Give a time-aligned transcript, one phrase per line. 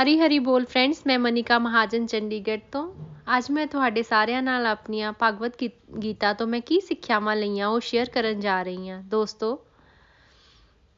[0.00, 2.82] ਹਰੀ ਹਰੀ ਬੋਲ ਫਰੈਂਡਸ ਮੈਂ ਮਨਿਕਾ ਮਹਾਜਨ ਚੰਡੀਗੜ੍ਹ ਤੋਂ।
[3.36, 5.56] ਅੱਜ ਮੈਂ ਤੁਹਾਡੇ ਸਾਰਿਆਂ ਨਾਲ ਆਪਣੀਆਂ ਭਗਵਤ
[6.02, 9.58] ਗੀਤਾ ਤੋਂ ਮੈਂ ਕੀ ਸਿੱਖਿਆਵਾਂ ਲਈਆਂ ਉਹ ਸ਼ੇਅਰ ਕਰਨ ਜਾ ਰਹੀ ਹਾਂ। ਦੋਸਤੋ,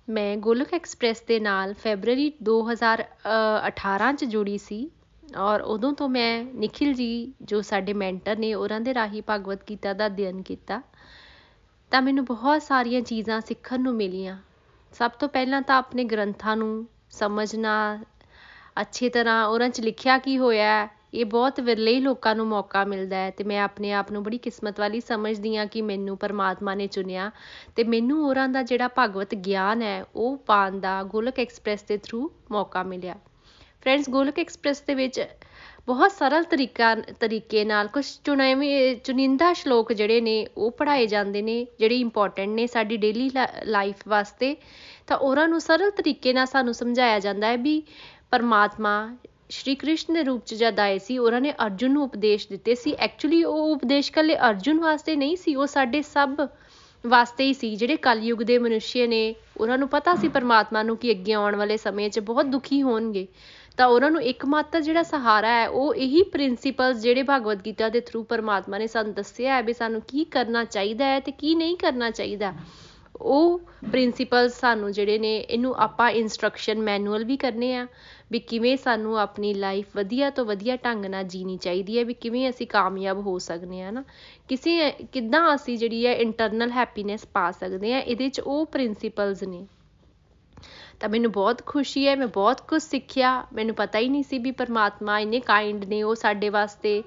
[0.09, 4.91] ਮੈਂ ਗੋਲਕ ਐਕਸਪ੍ਰੈਸ ਦੇ ਨਾਲ ਫੈਬਰੂਰੀ 2018 ਚ ਜੁੜੀ ਸੀ
[5.39, 9.93] ਔਰ ਉਦੋਂ ਤੋਂ ਮੈਂ ਨikhil ਜੀ, ਜੋ ਸਾਡੇ ਮੈਂਟਰ ਨੇ, ਉਹਨਾਂ ਦੇ ਰਾਹੀਂ ਭਗਵਤ ਗੀਤਾ
[9.93, 10.81] ਦਾ ਅਧਿਐਨ ਕੀਤਾ
[11.93, 14.39] ਤਾਂ ਮੈਨੂੰ ਬਹੁਤ ਸਾਰੀਆਂ ਚੀਜ਼ਾਂ ਸਿੱਖਣ ਨੂੰ ਮਿਲੀਆਂ।
[14.93, 17.75] ਸਭ ਤੋਂ ਪਹਿਲਾਂ ਤਾਂ ਆਪਣੇ ਗ੍ਰੰਥਾਂ ਨੂੰ ਸਮਝਣਾ
[18.77, 23.17] ਅੱਛੀ ਤਰ੍ਹਾਂ ਉਹਨਾਂ 'ਚ ਲਿਖਿਆ ਕੀ ਹੋਇਆ ਇਹ ਬਹੁਤ ਵਿਰਲੇ ਹੀ ਲੋਕਾਂ ਨੂੰ ਮੌਕਾ ਮਿਲਦਾ
[23.17, 26.87] ਹੈ ਤੇ ਮੈਂ ਆਪਣੇ ਆਪ ਨੂੰ ਬੜੀ ਕਿਸਮਤ ਵਾਲੀ ਸਮਝਦੀ ਹਾਂ ਕਿ ਮੈਨੂੰ ਪਰਮਾਤਮਾ ਨੇ
[26.87, 27.31] ਚੁਣਿਆ
[27.77, 32.31] ਤੇ ਮੈਨੂੰ ਉਹਨਾਂ ਦਾ ਜਿਹੜਾ ਭਗਵਤ ਗਿਆਨ ਹੈ, ਉਹ ਪਾਉਣ ਦਾ ਗੋਲਕ ਐਕਸਪ੍ਰੈਸ ਦੇ ਥਰੂ
[32.51, 33.15] ਮੌਕਾ ਮਿਲਿਆ।
[33.83, 35.21] ਫਰੈਂਡਸ, ਗੋਲਕ ਐਕਸਪ੍ਰੈਸ ਦੇ ਵਿੱਚ
[35.87, 41.67] ਬਹੁਤ ਸਰਲ ਤਰੀਕਾ, ਤਰੀਕੇ ਨਾਲ ਕੁਝ ਚੁਣਵੇਂ ਚੁਣਿੰਦਾ ਸ਼ਲੋਕ ਜਿਹੜੇ ਨੇ, ਉਹ ਪੜ੍ਹਾਏ ਜਾਂਦੇ ਨੇ,
[41.79, 43.31] ਜਿਹੜੇ ਇੰਪੋਰਟੈਂਟ ਨੇ ਸਾਡੀ ਡੇਲੀ
[43.67, 44.57] ਲਾਈਫ ਵਾਸਤੇ,
[45.07, 47.83] ਤਾਂ ਉਹਨਾਂ ਨੂੰ ਸਰਲ ਤਰੀਕੇ ਨਾਲ ਸਾਨੂੰ ਸਮਝਾਇਆ ਜਾਂਦਾ ਹੈ ਵੀ
[48.33, 49.17] ਪਰਮਾਤਮਾ
[49.51, 52.93] ਸ਼੍ਰੀ ਕ੍ਰਿਸ਼ਨ ਦੇ ਰੂਪ ਚ ਜਦ ਆਏ ਸੀ, ਉਹਨਾਂ ਨੇ ਅਰਜੁਨ ਨੂੰ ਉਪਦੇਸ਼ ਦਿੱਤੇ ਸੀ।
[52.93, 56.41] ਐਕਚੁਅਲੀ ਉਹ ਉਪਦੇਸ਼ ਕੱਲੇ ਅਰਜੁਨ ਵਾਸਤੇ ਨਹੀਂ ਸੀ, ਉਹ ਸਾਡੇ ਸਭ
[57.05, 61.11] ਵਾਸਤੇ ਹੀ ਸੀ, ਜਿਹੜੇ ਕਲਯੁਗ ਦੇ ਮਨੁੱਸ਼ੇ ਨੇ। ਉਹਨਾਂ ਨੂੰ ਪਤਾ ਸੀ ਪਰਮਾਤਮਾ ਨੂੰ ਕਿ
[61.11, 63.27] ਅੱਗੇ ਆਉਣ ਵਾਲੇ ਸਮੇਂ 'ਚ ਬਹੁਤ ਦੁਖੀ ਹੋਣਗੇ।
[63.77, 68.23] ਤਾਂ ਉਹਨਾਂ ਨੂੰ ਇੱਕਮਾਤਰ ਜਿਹੜਾ ਸਹਾਰਾ ਹੈ, ਉਹ ਇਹੀ ਪ੍ਰਿੰਸੀਪਲਸ ਜਿਹੜੇ ਭਗਵਦ ਗੀਤਾ ਦੇ ਥਰੂ
[68.23, 72.11] ਪਰਮਾਤਮਾ ਨੇ ਸਾਨੂੰ ਦੱਸਿਆ ਹੈ ਵੀ ਸਾਨੂੰ ਕੀ ਕਰਨਾ ਚਾਹੀਦਾ ਹੈ ਤੇ ਕੀ ਨਹੀਂ ਕਰਨਾ
[72.11, 72.53] ਚਾਹੀਦਾ।
[73.15, 73.59] ਉਹ
[73.91, 77.87] ਪ੍ਰਿੰਸੀਪਲਸ ਸਾਨੂੰ ਜਿਹੜੇ ਨੇ, ਇਹਨੂੰ ਆਪਾਂ ਇਨਸਟਰਕਸ਼ਨ ਮੈਨੂਅਲ ਵੀ ਕਰਨੇ ਆ
[78.33, 82.49] ਵੀ ਕਿਵੇਂ ਸਾਨੂੰ ਆਪਣੀ ਲਾਈਫ ਵਧੀਆ ਤੋਂ ਵਧੀਆ ਢੰਗ ਨਾਲ ਜੀਣੀ ਚਾਹੀਦੀ ਹੈ, ਵੀ ਕਿਵੇਂ
[82.51, 84.05] ਅਸੀਂ ਕਾਮਯਾਬ ਹੋ ਸਕਦੇ ਆ ਨਾ
[84.49, 89.67] ਕਿਸੇ, ਕਿੱਦਾਂ ਅਸੀਂ ਜਿਹੜੀ ਹੈ ਇੰਟਰਨਲ ਹੈਪੀਨੈਸ ਪਾ ਸਕਦੇ ਆ ਇਹਦੇ 'ਚ ਉਹ ਪ੍ਰਿੰਸੀਪਲਸ ਨੇ।
[91.01, 94.51] ਤਾਂ ਮੈਨੂੰ ਬਹੁਤ ਖੁਸ਼ੀ ਹੈ, ਮੈਂ ਬਹੁਤ ਕੁਝ ਸਿੱਖਿਆ। ਮੈਨੂੰ ਪਤਾ ਹੀ ਨਹੀਂ ਸੀ ਵੀ
[94.51, 97.03] ਪਰਮਾਤਮਾ ਇੰਨੇ ਕਾਈਂਡ ਨੇ, ਉਹ ਸਾਡੇ ਵਾਸਤੇ।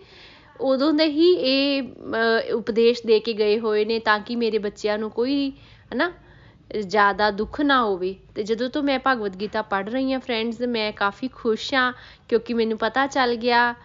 [0.61, 5.09] ਉਦੋਂ ਦੇ ਹੀ ਇਹ ਉਪਦੇਸ਼ ਦੇ ਕੇ ਗਏ ਹੋਏ ਨੇ ਤਾਂ ਕਿ ਮੇਰੇ ਬੱਚਿਆਂ ਨੂੰ
[5.11, 5.51] ਕੋਈ
[5.93, 6.11] ਹਨਾ?
[6.79, 10.91] ਜ਼ਿਆਦਾ ਦੁੱਖ ਨਾ ਹੋਵੇ। ਤੇ ਜਦੋਂ ਤੋਂ ਮੈਂ ਭਗਵਦ ਗੀਤਾ ਪੜ੍ਹ ਰਹੀ ਹਾਂ ਫਰੈਂਡਸ ਮੈਂ
[10.91, 11.93] ਕਾਫੀ ਖੁਸ਼ ਹਾਂ
[12.29, 13.75] ਕਿਉਂਕਿ ਮੈਨੂੰ ਪਤਾ ਚੱਲ ਗਿਆ,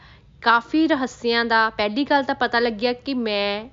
[0.43, 3.69] ਕਾਫੀ ਰਹੱਸਿਆਂ ਦਾ, ਪਹਿਲੀ ਗੱਲ ਤਾਂ ਪਤਾ ਲੱਗਿਆ ਕਿ ਮੈਂ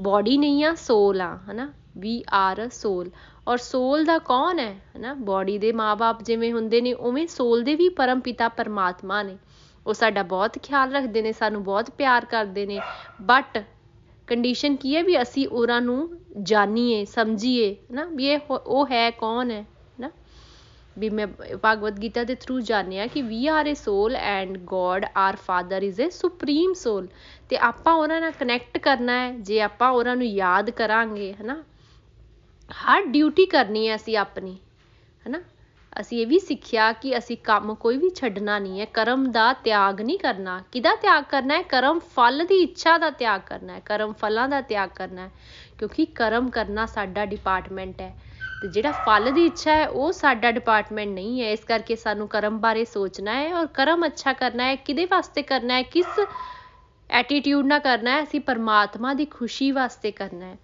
[0.00, 1.72] ਬੋਡੀ ਨਹੀਂ ਆ ਸੋਲ ਆ ਹਨਾ?
[1.98, 3.10] ਵੀ ਆਰ ਸੋਲ
[3.48, 4.76] ਔਰ ਸੋਲ ਦਾ ਕੌਣ ਹੈ?
[4.96, 5.14] ਹਨਾ?
[5.14, 9.38] ਬੋਡੀ ਦੇ ਮਾਪੇ ਜਿਵੇਂ ਹੁੰਦੇ ਨੇ, ਉਵੇਂ ਸੋਲ ਦੇ ਵੀ ਪਰਮ ਪਿਤਾ ਪਰਮਾਤਮਾ ਨੇ।
[9.86, 12.80] ਉਹ ਸਾਡਾ ਬਹੁਤ ਖਿਆਲ ਰੱਖਦੇ ਨੇ, ਸਾਨੂੰ ਬਹੁਤ ਪਿਆਰ ਕਰਦੇ ਨੇ।
[13.22, 13.64] ਬਟ
[14.26, 19.50] ਕੰਡੀਸ਼ਨ ਕੀ ਹੈ ਵੀ ਅਸੀਂ ਉਹਨਾਂ ਨੂੰ ਜਾਣੀਏ ਸਮਝੀਏ ਨਾ ਵੀ ਇਹ ਉਹ ਹੈ, ਕੌਣ
[19.50, 19.64] ਹੈ
[20.00, 20.10] ਨਾ
[20.98, 21.26] ਵੀ ਮੈਂ
[21.64, 26.00] ਭਗਵਦ ਗੀਤਾ ਦੇ ਥਰੂ ਜਾਣਿਆ ਕਿ we are a soul and God our father is
[26.00, 27.08] a supreme soul
[27.48, 31.62] ਤੇ ਆਪਾਂ ਉਹਨਾਂ ਨਾਲ ਕਨੈਕਟ ਕਰਨਾ ਹੈ, ਜੇ ਆਪਾਂ ਉਹਨਾਂ ਨੂੰ ਯਾਦ ਕਰਾਂਗੇ, ਹਨਾ?
[32.68, 34.58] ਹਰ ਡਿਊਟੀ ਕਰਨੀ ਹੈ ਅਸੀਂ ਆਪਣੀ,
[35.28, 35.40] ਹਨਾ?
[36.00, 40.00] ਅਸੀਂ ਇਹ ਵੀ ਸਿੱਖਿਆ ਕਿ ਅਸੀਂ ਕੰਮ ਕੋਈ ਵੀ ਛੱਡਣਾ ਨਹੀਂ ਹੈ, ਕਰਮ ਦਾ ਤਿਆਗ
[40.00, 41.62] ਨਹੀਂ ਕਰਨਾ। ਕਿਹਦਾ ਤਿਆਗ ਕਰਨਾ ਹੈ?
[41.62, 45.30] ਕਰਮ ਫਲ ਦੀ ਇੱਛਾ ਦਾ ਤਿਆਗ ਕਰਨਾ ਹੈ, ਕਰਮ ਫਲਾਂ ਦਾ ਤਿਆਗ ਕਰਨਾ ਹੈ।
[45.78, 48.16] ਕਿਉਂਕਿ ਕਰਮ ਕਰਨਾ ਸਾਡਾ ਡਿਪਾਰਟਮੈਂਟ ਹੈ।
[48.62, 52.58] ਤੇ ਜਿਹੜਾ ਫਲ ਦੀ ਇੱਛਾ ਹੈ, ਉਹ ਸਾਡਾ ਡਿਪਾਰਟਮੈਂਟ ਨਹੀਂ ਹੈ। ਇਸ ਕਰਕੇ ਸਾਨੂੰ ਕਰਮ
[52.58, 55.82] ਬਾਰੇ ਸੋਚਣਾ ਹੈ ਔਰ ਕਰਮ ਅੱਛਾ ਕਰਨਾ ਹੈ। ਕਿਹਦੇ ਵਾਸਤੇ ਕਰਨਾ ਹੈ?
[55.82, 56.20] ਕਿਸ
[57.10, 58.22] ਐਟੀਟਿਊਡ ਨਾਲ ਕਰਨਾ ਹੈ?
[58.22, 60.56] ਅਸੀਂ ਪਰਮਾਤਮਾ ਦੀ ਖੁਸ਼ੀ ਵਾਸਤੇ ਕਰਨਾ ਹੈ।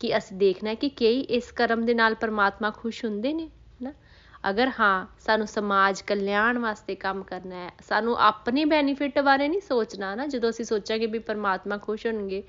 [0.00, 3.63] ਕਿ ਅਸੀਂ ਦੇਖਣਾ ਹੈ ਕਿ ਕਈ ਇਸ ਕਰਮ ਦੇ ਨਾਲ ਪਰਮਾਤਮਾ ਖੁਸ਼ ਹੁੰਦੇ ਨੇ ਨਾ।
[4.50, 10.14] ਅਗਰ ਹਾਂ, ਸਾਨੂੰ ਸਮਾਜ ਕਲਿਆਣ ਵਾਸਤੇ ਕੰਮ ਕਰਨਾ ਹੈ, ਸਾਨੂੰ ਆਪਣੇ ਬੈਨੀਫਿਟ ਬਾਰੇ ਨਹੀਂ ਸੋਚਣਾ
[10.14, 12.42] ਨਾ, ਜਦੋਂ ਅਸੀਂ ਸੋਚਾਂਗੇ ਵੀ ਪਰਮਾਤਮਾ ਖੁਸ਼ ਹੋਣਗੇ,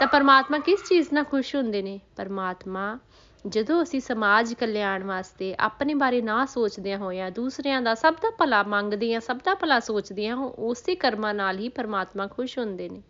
[0.00, 2.00] ਤਾਂ ਪਰਮਾਤਮਾ ਕਿਸ ਚੀਜ਼ ਨਾਲ ਖੁਸ਼ ਹੁੰਦੇ ਨੇ?
[2.16, 2.98] ਪਰਮਾਤਮਾ,
[3.46, 8.62] ਜਦੋਂ ਅਸੀਂ ਸਮਾਜ ਕਲਿਆਣ ਵਾਸਤੇ ਆਪਣੇ ਬਾਰੇ ਨਾ ਸੋਚਦਿਆਂ ਹੋਇਆਂ, ਦੂਸਰਿਆਂ ਦਾ ਸਭ ਦਾ ਭਲਾ
[8.62, 13.02] ਮੰਗਦੇ ਆ ਸਭ ਦਾ ਭਲਾ ਸੋਚਦੇ ਆ ਉਸੇ ਕਰਮਾਂ ਨਾਲ ਹੀ ਪਰਮਾਤਮਾ ਖੁਸ਼ ਹੁੰਦੇ ਨੇ।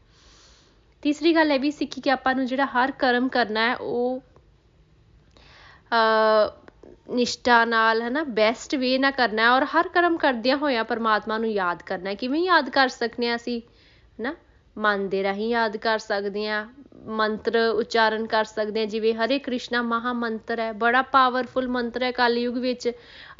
[1.02, 4.22] ਤੀਸਰੀ ਗੱਲ ਇਹ ਵੀ ਸਿੱਖੀ ਕਿ ਆਪਾਂ ਨੂੰ ਜਿਹੜਾ ਹਰ ਕਰਮ ਕਰਨਾ ਹੈ, ਉਹ
[7.10, 11.50] ਨਿਸ਼ਠਾ ਨਾਲ, ਹਨਾ ਬੈਸਟ ਵੇ ਨਾਲ ਕਰਨਾ ਹੈ ਔਰ ਹਰ ਕਰਮ ਕਰਦਿਆਂ ਹੋਇਆਂ ਪਰਮਾਤਮਾ ਨੂੰ
[11.50, 13.60] ਯਾਦ ਕਰਨਾ ਹੈ। ਕਿਵੇਂ ਯਾਦ ਕਰ ਸਕਨੇ ਆ ਅਸੀਂ?
[14.20, 14.34] ਹਨਾ,
[14.78, 16.66] ਮਨ ਦੇ ਰਾਹੀਂ ਯਾਦ ਕਰ ਸਕਦੇ ਆ
[17.06, 22.10] ਮੰਤਰ ਉਚਾਰਨ ਕਰ ਸਕਦੇ ਆ ਜਿਵੇਂ ਹਰੇ ਕ੍ਰਿਸ਼ਨਾ ਮਹਾ ਮੰਤਰ ਹੈ, ਬੜਾ ਪਾਵਰਫੁਲ ਮੰਤਰ ਹੈ
[22.10, 22.90] ਕਲਯੁਗ ਵਿੱਚ।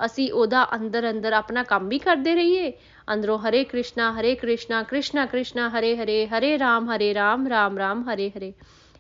[0.04, 2.72] ਅਸੀਂ ਉਹਦਾ ਅੰਦਰ ਅੰਦਰ ਆਪਣਾ ਕੰਮ ਵੀ ਕਰਦੇ ਰਹੀਏ।
[3.12, 8.08] ਅੰਦਰੋਂ ਹਰੇ ਕ੍ਰਿਸ਼ਨਾ ਹਰੇ ਕ੍ਰਿਸ਼ਨਾ ਕ੍ਰਿਸ਼ਨਾ ਕ੍ਰਿਸ਼ਨਾ, ਹਰੇ ਹਰੇ ਹਰੇ ਰਾਮ ਹਰੇ ਰਾਮ ਰਾਮ ਰਾਮ,
[8.10, 8.52] ਹਰੇ ਹਰੇ।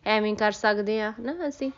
[0.06, 1.70] ਐਵੇਂ ਕਰ ਸਕਦੇ ਆ ਹਨਾ, ਅਸੀਂ।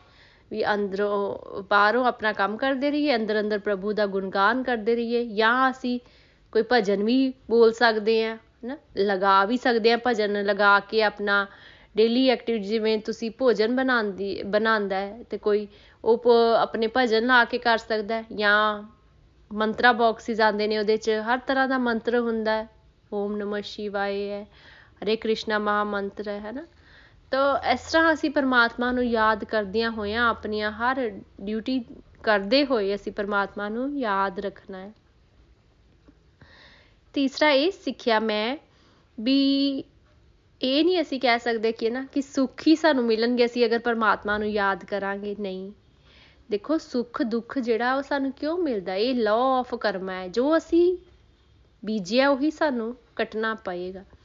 [0.51, 5.71] ਵੀ ਅੰਦਰੋਂ ਬਾਹਰੋਂ ਆਪਣਾ ਕੰਮ ਕਰਦੇ ਰਹੀਏ, ਅੰਦਰ ਅੰਦਰ ਪ੍ਰਭੂ ਦਾ ਗੁਣਗਾਨ ਕਰਦੇ ਰਹੀਏ, ਜਾਂ
[5.71, 5.99] ਅਸੀਂ
[6.53, 11.47] ਕੋਈ ਭਜਨ ਵੀ ਬੋਲ ਸਕਦੇ ਆ ਹਨਾ, ਲਗਾ ਵੀ ਸਕਦੇ ਆ ਭਜਨ, ਲਗਾ ਕੇ ਆਪਣਾ
[11.97, 15.67] ਡੇਲੀ ਐਕਟਿਵਿਟੀ ਜਿਵੇਂ ਤੁਸੀਂ ਭੋਜਨ ਬਣਾਉਂਦੀ, ਬਣਾਉਂਦਾ ਹੈ, ਤੇ ਕੋਈ
[16.05, 18.83] ਉਹ ਆਪਣੇ ਭਜਨ ਲਾ ਕੇ ਕਰ ਸਕਦਾ ਹੈ, ਜਾਂ
[19.51, 22.69] ਮੰਤਰਾ ਬਾਕਸਿਸ ਆਉਂਦੇ ਨੇ ਉਹਦੇ 'ਚ, ਹਰ ਤਰ੍ਹਾਂ ਦਾ ਮੰਤਰ ਹੁੰਦਾ ਹੈ,
[23.13, 24.47] ਓਮ ਨਮः ਸ਼ਿਵਾਏ ਹੈ,
[25.03, 26.63] ਹਰੇ ਕ੍ਰਿਸ਼ਨਾ ਮਹਾ ਮੰਤਰ ਹੈ ਹੈ ਨਾ
[27.31, 31.85] ਤਾਂ ਇਸ ਤਰ੍ਹਾਂ ਅਸੀਂ ਪਰਮਾਤਮਾ ਨੂੰ ਯਾਦ ਕਰਦਿਆਂ ਹੋਇਆਂ ਆਪਣੀਆਂ ਹਰ ਡਿਊਟੀ
[32.23, 34.93] ਕਰਦੇ ਹੋਏ ਅਸੀਂ ਪਰਮਾਤਮਾ ਨੂੰ ਯਾਦ ਰੱਖਣਾ ਹੈ।
[37.15, 38.57] ਤੀਸਰਾ ਇਹ, ਸਿੱਖਿਆ ਮੈਂ
[39.21, 39.85] ਵੀ
[40.63, 44.39] ਇਹ ਨਹੀਂ ਅਸੀਂ ਕਹਿ ਸਕਦੇ ਕਿ ਨਾ ਕਿ ਸੁੱਖ ਹੀ ਸਾਨੂੰ ਮਿਲਣਗੇ, ਅਸੀਂ ਅਗਰ ਪਰਮਾਤਮਾ
[44.39, 45.73] ਨੂੰ ਯਾਦ ਕਰਾਂਗੇ, ਨਹੀਂ।
[46.51, 48.95] ਦੇਖੋ, ਸੁੱਖ ਦੁੱਖ ਜਿਹੜਾ ਉਹ ਸਾਨੂੰ ਕਿਉਂ ਮਿਲਦਾ?
[48.95, 50.99] ਇਹ ਲਾਅ ਆਫ ਕਰਮਾ ਹੈ। ਜੋ ਅਸੀਂ
[51.85, 54.20] ਬੀਜਿਆ, ਉਹੀ ਸਾਨੂੰ ਕੱਟਣਾ ਪਏਗਾ। ਨਾ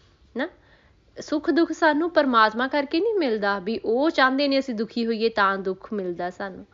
[1.17, 5.57] ਸੁੱਖ ਦੁੱਖ ਸਾਨੂੰ ਪਰਮਾਤਮਾ ਕਰਕੇ ਨਹੀਂ ਮਿਲਦਾ ਵੀ ਉਹ ਚਾਹੁੰਦੇ ਨੇ ਅਸੀਂ ਦੁਖੀ ਹੋਈਏ ਤਾਂ
[5.57, 6.65] ਦੁੱਖ ਮਿਲਦਾ ਸਾਨੂੰ।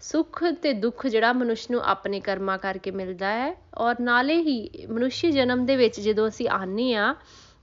[0.00, 5.30] ਸੁੱਖ ਤੇ ਦੁੱਖ ਜਿਹੜਾ ਮਨੁੱਖ ਨੂੰ ਆਪਣੇ ਕਰਮਾਂ ਕਰਕੇ ਮਿਲਦਾ ਹੈ ਔਰ ਨਾਲੇ ਹੀ ਮਨੁੱਖੀ
[5.30, 7.14] ਜਨਮ ਦੇ ਵਿੱਚ ਜਦੋਂ ਅਸੀਂ ਆਨੇ ਆ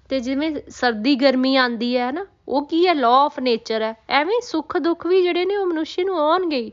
[0.09, 2.93] ਤੇ ਜਿਵੇਂ ਸਰਦੀ ਗਰਮੀ ਆਂਦੀ ਹੈ ਨਾ, ਉਹ ਕੀ ਹੈ?
[2.93, 6.71] ਲਾਅ ਆਫ ਨੇਚਰ ਹੈ। ਐਵੇਂ ਸੁੱਖ ਦੁੱਖ ਵੀ ਜਿਹੜੇ ਨੇ ਉਹ ਮਨੁੱਖ ਨੂੰ ਆਉਣਗੇ ਹੀ।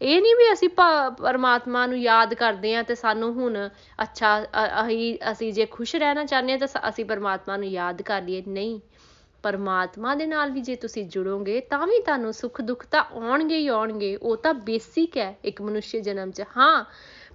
[0.00, 3.56] ਇਹ ਨਹੀਂ ਵੀ ਅਸੀਂ ਪਰਮਾਤਮਾ ਨੂੰ ਯਾਦ ਕਰਦੇ ਆ ਤੇ ਸਾਨੂੰ ਹੁਣ
[4.02, 4.38] ਅੱਛਾ
[4.82, 8.78] ਅਸੀਂ ਅਸੀਂ ਜੇ ਖੁਸ਼ ਰਹਿਣਾ ਚਾਹੁੰਦੇ ਆ ਤਾਂ ਅਸੀਂ ਪਰਮਾਤਮਾ ਨੂੰ ਯਾਦ ਕਰ ਲਈਏ। ਨਹੀਂ,
[9.44, 13.66] ਪਰਮਾਤਮਾ ਦੇ ਨਾਲ ਵੀ ਜੇ ਤੁਸੀਂ ਜੁੜੋਗੇ ਤਾਂ ਵੀ ਤੁਹਾਨੂੰ ਸੁੱਖ ਦੁੱਖ ਤਾਂ ਆਉਣਗੇ ਹੀ
[13.68, 16.84] ਆਉਣਗੇ। ਉਹ ਤਾਂ ਬੇਸਿਕ ਹੈ ਇੱਕ ਮਨੁੱਖ ਜਨਮ 'ਚ। ਹਾਂ,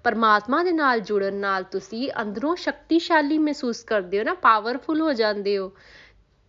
[0.03, 5.57] ਪਰਮਾਤਮਾ ਦੇ ਨਾਲ ਜੁੜਨ ਨਾਲ ਤੁਸੀਂ ਅੰਦਰੋਂ ਸ਼ਕਤੀਸ਼ਾਲੀ ਮਹਿਸੂਸ ਕਰਦੇ ਹੋ ਨਾ ਪਾਵਰਫੁਲ ਹੋ ਜਾਂਦੇ
[5.57, 5.71] ਹੋ।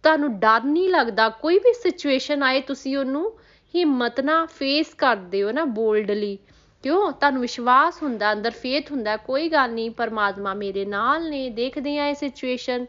[0.05, 3.33] ਤੁਹਾਨੂੰ ਡਰ ਨਹੀਂ ਲੱਗਦਾ, ਕੋਈ ਵੀ ਸਿਚੁਏਸ਼ਨ ਆਏ ਤੁਸੀਂ ਉਹਨੂੰ
[3.75, 6.39] ਹਿੰਮਤ ਨਾਲ ਫੇਸ ਕਰਦੇ ਹੋ ਨਾ ਬੋਲਡਲੀ
[6.85, 7.13] ਕਿਉਂ?
[7.13, 12.07] ਤੁਹਾਨੂੰ ਵਿਸ਼ਵਾਸ ਹੁੰਦਾ, ਅੰਦਰ ਫੇਥ ਹੁੰਦਾ, ਕੋਈ ਗੱਲ ਨਹੀਂ, ਪਰਮਾਤਮਾ ਮੇਰੇ ਨਾਲ ਨੇ, ਦੇਖਦੇ ਆ
[12.07, 12.87] ਇਹ ਸਿਚੁਏਸ਼ਨ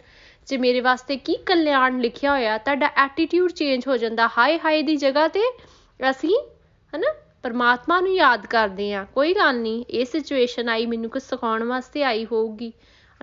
[0.48, 4.96] 'ਚ ਮੇਰੇ ਵਾਸਤੇ ਕੀ ਕਲਿਆਣ ਲਿਖਿਆ ਹੋਇਆ, ਤੁਹਾਡਾ ਐਟੀਟਿਊਡ ਚੇਂਜ ਹੋ ਜਾਂਦਾ, ਹਾਏ ਹਾਏ ਦੀ
[4.96, 5.42] ਜਗ੍ਹਾ ਤੇ
[6.10, 6.36] ਅਸੀਂ,
[6.94, 11.64] ਹਨਾ, ਪਰਮਾਤਮਾ ਨੂੰ ਯਾਦ ਕਰਦੇ ਆ ਕੋਈ ਗੱਲ ਨਹੀਂ, ਇਹ ਸਿਚੁਏਸ਼ਨ ਆਈ, ਮੈਨੂੰ ਕੁਝ ਸਿਖਾਉਣ
[11.64, 12.72] ਵਾਸਤੇ ਆਈ ਹੋਊਗੀ,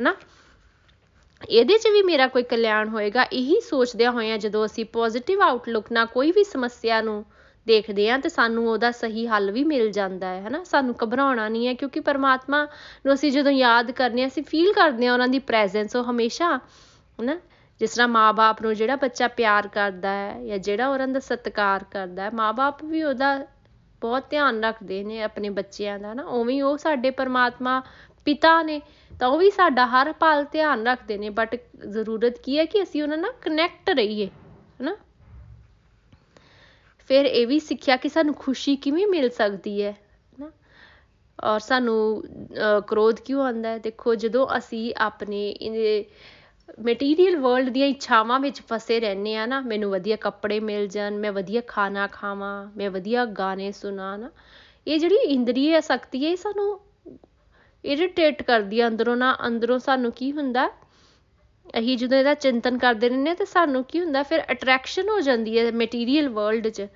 [0.00, 0.14] ਹਨਾ।
[1.48, 6.06] ਇਹਦੇ 'ਚ ਵੀ ਮੇਰਾ ਕੋਈ ਕਲਿਆਣ ਹੋਏਗਾ, ਇਹੀ ਸੋਚਦਿਆਂ ਹੋਇਆਂ ਜਦੋਂ ਅਸੀਂ ਪੋਜ਼ਿਟਿਵ ਆਊਟਲੁੱਕ ਨਾਲ
[6.06, 7.24] ਕੋਈ ਵੀ ਸਮੱਸਿਆ ਨੂੰ
[7.66, 10.64] ਦੇਖਦੇ ਆ ਤੇ ਸਾਨੂੰ ਉਹਦਾ ਸਹੀ ਹੱਲ ਵੀ ਮਿਲ ਜਾਂਦਾ ਹੈ, ਹਨਾ?
[10.64, 12.68] ਸਾਨੂੰ ਘਬਰਾਉਣਾ ਨਹੀਂ ਹੈ ਕਿਉਂਕਿ ਪਰਮਾਤਮਾ
[13.06, 16.56] ਨੂੰ ਅਸੀਂ ਜਦੋਂ ਯਾਦ ਕਰਨੇ ਆ ਅਸੀਂ ਫੀਲ ਕਰਦੇ ਆ ਉਹਨਾਂ ਦੀ ਪ੍ਰੈਜ਼ੈਂਸ ਉਹ ਹਮੇਸ਼ਾ,
[17.20, 17.38] ਹਨਾ?
[17.80, 22.22] ਜਿਸ ਤਰ੍ਹਾਂ ਮਾਂ-ਬਾਪ ਨੂੰ ਜਿਹੜਾ ਬੱਚਾ ਪਿਆਰ ਕਰਦਾ ਹੈ ਜਾਂ ਜਿਹੜਾ ਉਹਨਾਂ ਦਾ ਸਤਿਕਾਰ ਕਰਦਾ
[22.22, 23.46] ਹੈ, ਮਾਂ-ਬਾਪ ਵੀ ਉਹਦਾ
[24.00, 27.82] ਬਹੁਤ ਧਿਆਨ ਰੱਖਦੇ ਨੇ ਆਪਣੇ ਬੱਚਿਆਂ ਦਾ ਨਾ ਉਵੇਂ ਉਹ ਸਾਡੇ ਪਰਮਾਤਮਾ
[28.24, 28.80] ਪਿਤਾ ਨੇ
[29.20, 31.56] ਤਾਂ ਉਹ ਵੀ ਸਾਡਾ ਹਰ ਪਲ ਧਿਆਨ ਰੱਖਦੇ ਨੇ ਬਟ
[31.88, 34.26] ਜ਼ਰੂਰਤ ਕੀ ਹੈ ਕਿ ਅਸੀਂ ਉਹਨਾਂ ਨਾਲ ਕਨੈਕਟ ਰਹੀਏ,
[34.80, 34.96] ਹਨਾ?
[37.08, 39.94] ਫਿਰ ਇਹ ਵੀ ਸਿੱਖਿਆ ਕਿ ਸਾਨੂੰ ਖੁਸ਼ੀ ਕਿਵੇਂ ਮਿਲ ਸਕਦੀ ਹੈ,
[40.40, 40.50] ਨਾ?
[41.44, 42.22] ਔਰ ਸਾਨੂੰ
[42.86, 43.78] ਕ੍ਰੋਧ ਕਿਉਂ ਆਉਂਦਾ ਹੈ?
[43.78, 45.54] ਦੇਖੋ, ਜਦੋਂ ਅਸੀਂ ਆਪਣੇ
[46.80, 51.32] ਮਟੀਰੀਅਲ ਵਰਲਡ ਦੀਆਂ ਇੱਛਾਵਾਂ ਵਿੱਚ ਫਸੇ ਰਹਿੰਦੇ ਆ ਨਾ, ਮੈਨੂੰ ਵਧੀਆ ਕੱਪੜੇ ਮਿਲ ਜਾਣ, ਮੈਂ
[51.32, 54.30] ਵਧੀਆ ਖਾਣਾ ਖਾਵਾਂ, ਮੈਂ ਵਧੀਆ ਗਾਣੇ ਸੁਣਾ, ਨਾ?
[54.86, 56.80] ਇਹ ਜਿਹੜੀ ਇੰਦਰੀਏ ਸ਼ਕਤੀ ਹੈ ਸਾਨੂੰ
[57.84, 59.36] ਇਰੀਟੇਟ ਕਰਦੀ ਆ ਅੰਦਰੋਂ, ਨਾ?
[59.46, 60.68] ਅੰਦਰੋਂ ਸਾਨੂੰ ਕੀ ਹੁੰਦਾ?
[61.78, 65.58] ਅਸੀਂ ਜਦੋਂ ਇਹਦਾ ਚਿੰਤਨ ਕਰਦੇ ਰਹਿੰਦੇ ਹਾਂ ਤਾਂ ਸਾਨੂੰ ਕੀ ਹੁੰਦਾ, ਫਿਰ ਅਟਰੈਕਸ਼ਨ ਹੋ ਜਾਂਦੀ
[65.58, 66.86] ਹੈ ਮਟੀਰੀਅਲ ਵਰਲਡ 'ਚ।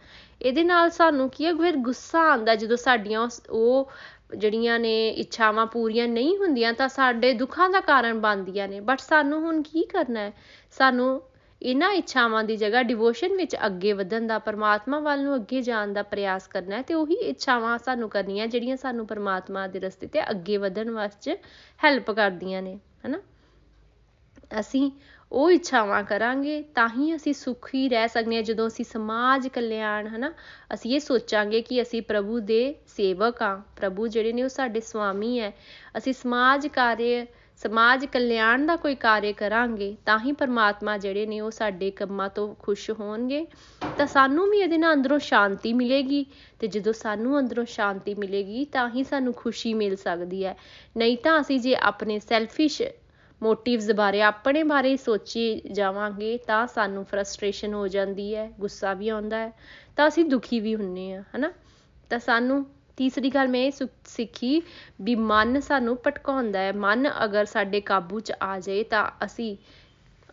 [0.43, 3.91] ਇਹਦੇ ਨਾਲ ਸਾਨੂੰ ਕੀ ਹੈ, ਫਿਰ ਗੁੱਸਾ ਆਉਂਦਾ ਜਦੋਂ ਸਾਡੀਆਂ ਉਹ
[4.37, 9.41] ਜਿਹੜੀਆਂ ਨੇ ਇੱਛਾਵਾਂ ਪੂਰੀਆਂ ਨਹੀਂ ਹੁੰਦੀਆਂ ਤਾਂ ਸਾਡੇ ਦੁੱਖਾਂ ਦਾ ਕਾਰਨ ਬਣਦੀਆਂ ਨੇ। ਬਟ ਸਾਨੂੰ
[9.41, 10.33] ਹੁਣ ਕੀ ਕਰਨਾ ਹੈ?
[10.71, 11.23] ਸਾਨੂੰ
[11.63, 16.03] ਇਹਨਾਂ ਇੱਛਾਵਾਂ ਦੀ ਜਗ੍ਹਾ ਡਿਵੋਸ਼ਨ ਵਿੱਚ ਅੱਗੇ ਵਧਣ ਦਾ, ਪਰਮਾਤਮਾ ਵੱਲ ਨੂੰ ਅੱਗੇ ਜਾਣ ਦਾ
[16.03, 20.57] ਪ੍ਰਯਾਸ ਕਰਨਾ ਹੈ ਤੇ ਉਹੀ ਇੱਛਾਵਾਂ ਸਾਨੂੰ ਕਰਨੀਆਂ ਜਿਹੜੀਆਂ ਸਾਨੂੰ ਪਰਮਾਤਮਾ ਦੇ ਰਸਤੇ ਤੇ ਅੱਗੇ
[20.57, 21.37] ਵਧਣ ਵਾਸਤੇ
[21.85, 23.19] ਹੈਲਪ ਕਰਦੀਆਂ ਨੇ, ਹਨਾ?
[24.61, 24.91] ਅਸੀਂ
[25.33, 30.33] ਉਹ ਇੱਛਾਵਾਂ ਕਰਾਂਗੇ, ਤਾਂ ਹੀ ਅਸੀਂ ਸੁਖੀ ਰਹਿ ਸਕਦੇ ਹਾਂ। ਜਦੋਂ ਅਸੀਂ ਸਮਾਜ ਕਲਿਆਣ, ਹਨਾ,
[30.75, 35.41] ਅਸੀਂ ਇਹ ਸੋਚਾਂਗੇ ਕਿ ਅਸੀਂ ਪ੍ਰਭੂ ਦੇ ਸੇਵਕ ਆ ਪ੍ਰਭੂ ਜਿਹੜੇ ਨੇ ਉਹ ਸਾਡੇ ਸੁਆਮੀ
[35.41, 35.53] ਹੈ।
[35.99, 37.27] ਅਸੀਂ ਸਮਾਜ ਕਾਰਜ
[37.57, 42.55] ਸਮਾਜ ਕਲਿਆਣ ਦਾ ਕੋਈ ਕਾਰਜ ਕਰਾਂਗੇ, ਤਾਂ ਹੀ ਪਰਮਾਤਮਾ ਜਿਹੜੇ ਨੇ ਉਹ ਸਾਡੇ ਕੰਮਾਂ ਤੋਂ
[42.55, 43.47] ਖੁਸ਼ ਹੋਣਗੇ।
[43.99, 46.27] ਤਾਂ ਸਾਨੂੰ ਵੀ ਇਹਦੇ ਨਾਲ ਅੰਦਰੋਂ ਸ਼ਾਂਤੀ ਮਿਲੇਗੀ
[46.59, 50.57] ਤੇ ਜਦੋਂ ਸਾਨੂੰ ਅੰਦਰੋਂ ਸ਼ਾਂਤੀ ਮਿਲੇਗੀ, ਤਾਂ ਹੀ ਸਾਨੂੰ ਖੁਸ਼ੀ ਮਿਲ ਸਕਦੀ ਹੈ।
[50.97, 52.83] ਨਹੀਂ ਤਾਂ ਅਸੀਂ ਜੇ ਆਪਣੇ ਸੈਲਫਿਸ਼
[53.43, 59.39] ਮੋਟਿਵਸ ਬਾਰੇ, ਆਪਣੇ ਬਾਰੇ ਸੋਚੀ ਜਾਵਾਂਗੇ ਤਾਂ ਸਾਨੂੰ ਫਰਸਟ੍ਰੇਸ਼ਨ ਹੋ ਜਾਂਦੀ ਹੈ, ਗੁੱਸਾ ਵੀ ਆਉਂਦਾ
[59.39, 59.53] ਹੈ,
[59.97, 61.53] ਤਾਂ ਅਸੀਂ ਦੁਖੀ ਵੀ ਹੁੰਨੇ ਆ ਹਨਾ?
[62.11, 62.67] ਤਾਂ ਸਾਨੂੰ
[62.97, 63.73] ਤੀਸਰੀ ਗੱਲ ਮੈਂ ਇਹ
[64.05, 64.63] ਸਿੱਖੀ
[65.01, 69.57] ਵੀ ਮਨ ਸਾਨੂੰ ਭਟਕਾਉਂਦਾ ਹੈ। ਮਨ ਅਗਰ ਸਾਡੇ ਕਾਬੂ 'ਚ ਆ ਜਾਏ ਤਾਂ ਅਸੀਂ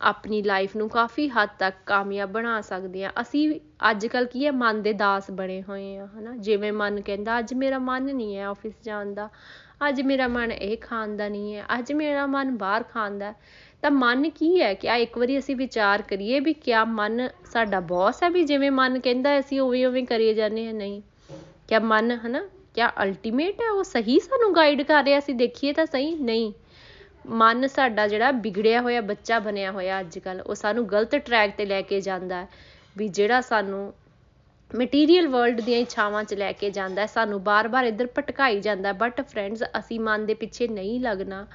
[0.01, 3.59] ਆਪਣੀ ਲਾਈਫ ਨੂੰ ਕਾਫੀ ਹੱਦ ਤੱਕ ਕਾਮਯਾਬ ਬਣਾ ਸਕਦੇ ਹਾਂ। ਅਸੀਂ
[3.91, 6.35] ਅੱਜ ਕੱਲ ਕੀ ਹੈ, ਮਨ ਦੇ ਦਾਸ ਬਣੇ ਹੋਏ ਆ ਹਨਾ?
[6.35, 9.29] ਜਿਵੇਂ ਮਨ ਕਹਿੰਦਾ, ਅੱਜ ਮੇਰਾ ਮਨ ਨਹੀਂ ਹੈ ਆਫਿਸ ਜਾਣ ਦਾ।
[9.89, 13.33] ਅੱਜ ਮੇਰਾ ਮਨ ਇਹ ਖਾਣ ਦਾ ਨਹੀਂ ਹੈ, ਅੱਜ ਮੇਰਾ ਮਨ ਬਾਹਰ ਖਾਣ ਦਾ
[13.81, 17.79] ਤਾਂ ਮਨ ਕੀ ਹੈ ਕਿ ਆ ਇੱਕ ਵਾਰੀ ਅਸੀਂ ਵਿਚਾਰ ਕਰੀਏ ਵੀ ਕਿਆ ਮਨ ਸਾਡਾ
[17.79, 21.01] ਬੌਸ ਹੈ ਵੀ ਜਿਵੇਂ ਮਨ ਕਹਿੰਦਾ ਅਸੀਂ ਉਵੇਂ ਉਵੇਂ ਕਰੀਏ ਜਾਂਦੇ ਹਾਂ, ਨਹੀਂ।
[21.67, 22.41] ਕਿਆ ਮਨ, ਹਨਾ?
[22.73, 26.51] ਕਿਆ ਅਲਟੀਮੇਟ ਹੈ, ਉਹ ਸਹੀ ਸਾਨੂੰ ਗਾਈਡ ਕਰ ਰਿਹਾ, ਅਸੀਂ ਦੇਖੀਏ ਤਾਂ ਸਹੀ, ਨਹੀਂ।
[27.27, 31.65] ਮਨ ਸਾਡਾ ਜਿਹੜਾ ਵਿਗੜਿਆ ਹੋਇਆ, ਬੱਚਾ ਬਣਿਆ ਹੋਇਆ ਅੱਜ ਕੱਲ ਉਹ ਸਾਨੂੰ ਗਲਤ ਟਰੈਕ ਤੇ
[31.65, 32.47] ਲੈ ਕੇ ਜਾਂਦਾ ਹੈ
[32.97, 33.93] ਵੀ ਜਿਹੜਾ ਸਾਨੂੰ
[34.73, 39.63] ਮਟੀਰੀਅਲ ਵਰਲਡ ਦੀਆਂ ਇੱਛਾਵਾਂ 'ਚ ਲੈ ਕੇ ਜਾਂਦਾ ਸਾਨੂੰ ਬਾਰ-ਬਾਰ ਇੱਧਰ ਭਟਕਾਈ ਜਾਂਦਾ ਬਟ ਫਰੈਂਡਸ
[39.79, 41.45] ਅਸੀਂ ਮਨ ਦੇ ਪਿੱਛੇ ਨਹੀਂ ਲੱਗਣਾ,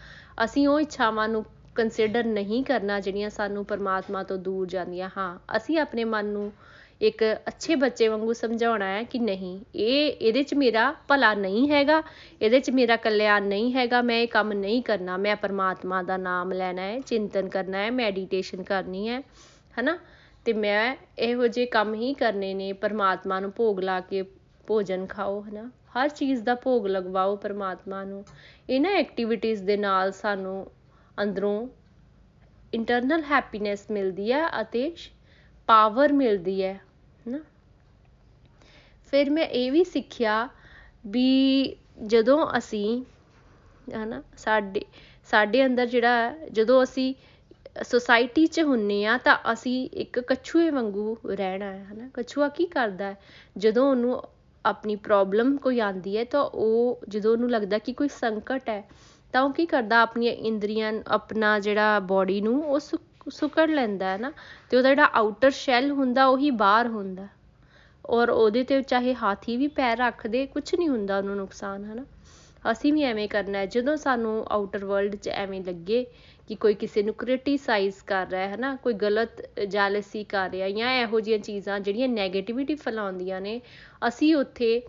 [0.45, 1.45] ਅਸੀਂ ਉਹ ਇੱਛਾਵਾਂ ਨੂੰ
[1.75, 6.53] ਕੰਸੀਡਰ ਨਹੀਂ ਕਰਨਾ ਜਿਹੜੀਆਂ ਸਾਨੂੰ ਪਰਮਾਤਮਾ ਤੋਂ ਦੂਰ ਜਾਂਦੀਆਂ। ਹਾਂ, ਅਸੀਂ ਆਪਣੇ ਮਨ ਨੂੰ
[7.01, 12.03] ਇੱਕ ਅੱਛੇ ਬੱਚੇ ਵਾਂਗੂ ਸਮਝਾਉਣਾ ਹੈ ਕਿ ਨਹੀਂ, ਇਹ ਇਹਦੇ 'ਚ ਮੇਰਾ ਭਲਾ ਨਹੀਂ ਹੈਗਾ,
[12.43, 16.53] ਇਹਦੇ 'ਚ ਮੇਰਾ ਕਲਿਆਣ ਨਹੀਂ ਹੈਗਾ, ਮੈਂ ਇਹ ਕੰਮ ਨਹੀਂ ਕਰਨਾ, ਮੈਂ ਪਰਮਾਤਮਾ ਦਾ ਨਾਮ
[16.53, 19.23] ਲੈਣਾ ਹੈ, ਚਿੰਤਨ ਕਰਨਾ ਹੈ ਮੈਡੀਟੇਸ਼ਨ ਕਰਨੀ ਹੈ,
[19.81, 19.99] ਹਨਾ?
[20.49, 24.23] ਤੇ ਮੈਂ ਇਹੋ ਜਿਹੇ ਕੰਮ ਹੀ ਕਰਨੇ ਨੇ ਪਰਮਾਤਮਾ ਨੂੰ ਭੋਗ ਲਾ ਕੇ
[24.67, 25.71] ਭੋਜਨ ਖਾਓ, ਹਨਾ?
[25.97, 28.25] ਹਰ ਚੀਜ਼ ਦਾ ਭੋਗ ਲਗਵਾਓ ਪਰਮਾਤਮਾ ਨੂੰ।
[28.71, 30.71] ਇਹਨਾਂ ਐਕਟੀਵਿਟੀਜ਼ ਦੇ ਨਾਲ ਸਾਨੂੰ
[31.23, 31.69] ਅੰਦਰੋਂ
[32.75, 34.93] ਇੰਟਰਨਲ ਹੈਪੀਨੈਸ ਮਿਲਦੀ ਹੈ ਅਤੇ
[35.67, 36.81] ਪਾਵਰ ਮਿਲਦੀ ਹੈ,
[37.29, 37.39] ਹਨਾ?
[39.11, 40.49] ਫਿਰ ਮੈਂ ਇਹ ਵੀ ਸਿੱਖਿਆ
[41.07, 41.77] ਵੀ
[42.07, 43.05] ਜਦੋਂ ਅਸੀਂ,
[44.05, 44.23] ਹਨਾ?
[44.37, 44.85] ਸਾਡੇ
[45.27, 47.15] ਸਾਡੇ ਅੰਦਰ ਜਿਹੜਾ, ਜਦੋਂ ਅਸੀਂ
[47.83, 52.09] ਸੋਸਾਇਟੀ 'ਚ ਹੁੰਨੇ ਆ ਤਾਂ ਅਸੀਂ ਇੱਕ ਕਛੂਏ ਵਾਂਗੂ ਰਹਿਣਾ ਹੈ, ਹਨਾ?
[52.15, 53.15] ਕਛੂਆ ਕੀ ਕਰਦਾ
[53.57, 54.23] ਜਦੋਂ ਉਹਨੂੰ
[54.65, 58.83] ਆਪਣੀ ਪ੍ਰੋਬਲਮ ਕੋਈ ਆਂਦੀ ਹੈ ਤਾਂ ਉਹ ਜਦੋਂ ਉਹਨੂੰ ਲੱਗਦਾ ਕਿ ਕੋਈ ਸੰਕਟ ਹੈ,
[59.33, 60.01] ਤਾਂ ਉਹ ਕੀ ਕਰਦਾ?
[60.01, 62.79] ਆਪਣੀਆਂ ਇੰਦਰੀਆਂ, ਆਪਣਾ ਜਿਹੜਾ ਬੋਡੀ ਨੂੰ ਉਹ
[63.31, 64.33] ਸੁਕੜ ਲੈਂਦਾ ਹੈ ਨਾ
[64.71, 67.27] ਤੇ ਉਹਦਾ ਜਿਹੜਾ ਆਊਟਰ ਸ਼ੈਲ ਹੁੰਦਾ, ਉਹੀ ਬਾਹਰ ਹੁੰਦਾ।
[68.07, 72.05] ਔਰ ਉਹਦੇ ਤੇ ਚਾਹੇ ਹਾਥੀ ਵੀ ਪੈਰ ਰੱਖ ਦੇ ਕੁਝ ਨਹੀਂ ਹੁੰਦਾ ਉਹਨੂੰ ਨੁਕਸਾਨ, ਹਨਾ?
[72.71, 76.07] ਅਸੀਂ ਵੀ ਐਵੇਂ ਕਰਨਾ ਹੈ। ਜਦੋਂ ਸਾਨੂੰ ਆਊਟਰ ਵਰਲਡ 'ਚ ਐਵੇਂ ਲੱਗੇ
[76.49, 80.93] ਕਿ ਕੋਈ ਕਿਸੇ ਨੂੰ ਕ੍ਰਿਟੀਸਾਈਜ਼ ਕਰ ਰਿਹਾ ਹੈ ਹਨਾ ਕੋਈ ਗਲਤ ਜੈਲਸੀ ਕਰ ਰਿਹਾ ਜਾਂ
[80.93, 83.61] ਇਹੋ ਜਿਹੀਆਂ ਚੀਜ਼ਾਂ ਜਿਹੜੀਆਂ ਨੈਗੇਟਿਵਿਟੀ ਫੈਲਾਉਂਦੀਆਂ ਨੇ,
[84.09, 84.83] ਅਸੀਂ ਉੱਥੇ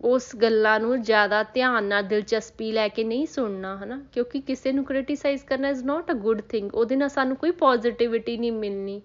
[0.00, 4.00] ਉਸ ਗੱਲਾਂ ਨੂੰ ਜ਼ਿਆਦਾ ਧਿਆਨ ਨਾਲ, ਦਿਲਚਸਪੀ ਲੈ ਕੇ ਨਹੀਂ ਸੁਣਨਾ, ਹਨਾ?
[4.12, 8.36] ਕਿਉਂਕਿ ਕਿਸੇ ਨੂੰ ਕ੍ਰਿਟੀਸਾਈਜ਼ ਕਰਨਾ is not a good thing ਉਹਦੇ ਨਾਲ ਸਾਨੂੰ ਕੋਈ ਪੋਜ਼ਿਟਿਵਿਟੀ
[8.36, 9.02] ਨਹੀਂ ਮਿਲਣੀ।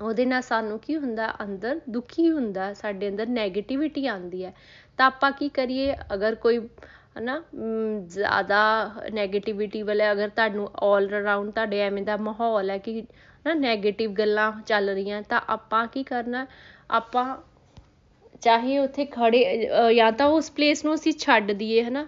[0.00, 4.54] ਉਹਦੇ ਨਾਲ ਸਾਨੂੰ ਕੀ ਹੁੰਦਾ, ਅੰਦਰ ਦੁਖੀ ਹੁੰਦਾ, ਸਾਡੇ ਅੰਦਰ ਨੈਗੇਟਿਵਿਟੀ ਆਉਂਦੀ ਹੈ।
[4.98, 6.68] ਤਾਂ ਆਪਾਂ ਕੀ ਕਰੀਏ, ਅਗਰ ਕੋਈ
[7.16, 7.42] ਹਨਾ?
[8.08, 8.60] ਜ਼ਿਆਦਾ
[9.12, 13.02] ਨੈਗੇਟਿਵਿਟੀ ਵਾਲੇ ਅਗਰ ਤੁਹਾਨੂੰ ਆਲ ਅਰਾਊਂਡ ਤੁਹਾਡੇ ਐਵੇਂ ਦਾ ਮਾਹੌਲ ਹੈ ਕਿ
[13.46, 16.46] ਨਾ ਨੈਗੇਟਿਵ ਗੱਲਾਂ ਚੱਲ ਰਹੀਆਂ, ਤਾਂ ਆਪਾਂ ਕੀ ਕਰਨਾ?
[16.90, 17.36] ਆਪਾਂ
[18.42, 22.06] ਚਾਹੇ ਉੱਥੇ ਖੜੇ ਜਾਂ ਤਾਂ ਉਸ ਪਲੇਸ ਨੂੰ ਅਸੀਂ ਛੱਡ ਦਈਏ, ਹਨਾ?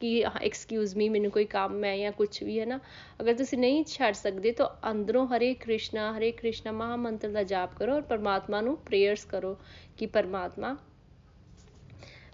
[0.00, 2.78] ਕਿ ਐਕਸਕਿਊਜ਼ ਮੀ ਮੈਨੂੰ ਕੋਈ ਕੰਮ ਹੈ ਜਾਂ ਕੁਝ ਵੀ ਹੈ ਨਾ
[3.20, 7.94] ਅਗਰ ਤੁਸੀਂ ਨਹੀਂ ਛੱਡ ਸਕਦੇ, ਤਾਂ ਅੰਦਰੋਂ ਹਰੇ ਕ੍ਰਿਸ਼ਨਾ ਹਰੇ ਕ੍ਰਿਸ਼ਨਾ ਮਹਾਮੰਤਰ ਦਾ ਜਾਪ ਕਰੋ
[7.94, 9.56] ਔਰ ਪਰਮਾਤਮਾ ਨੂੰ ਪ੍ਰੇਅਰਸ ਕਰੋ
[9.98, 10.76] ਕਿ ਪਰਮਾਤਮਾ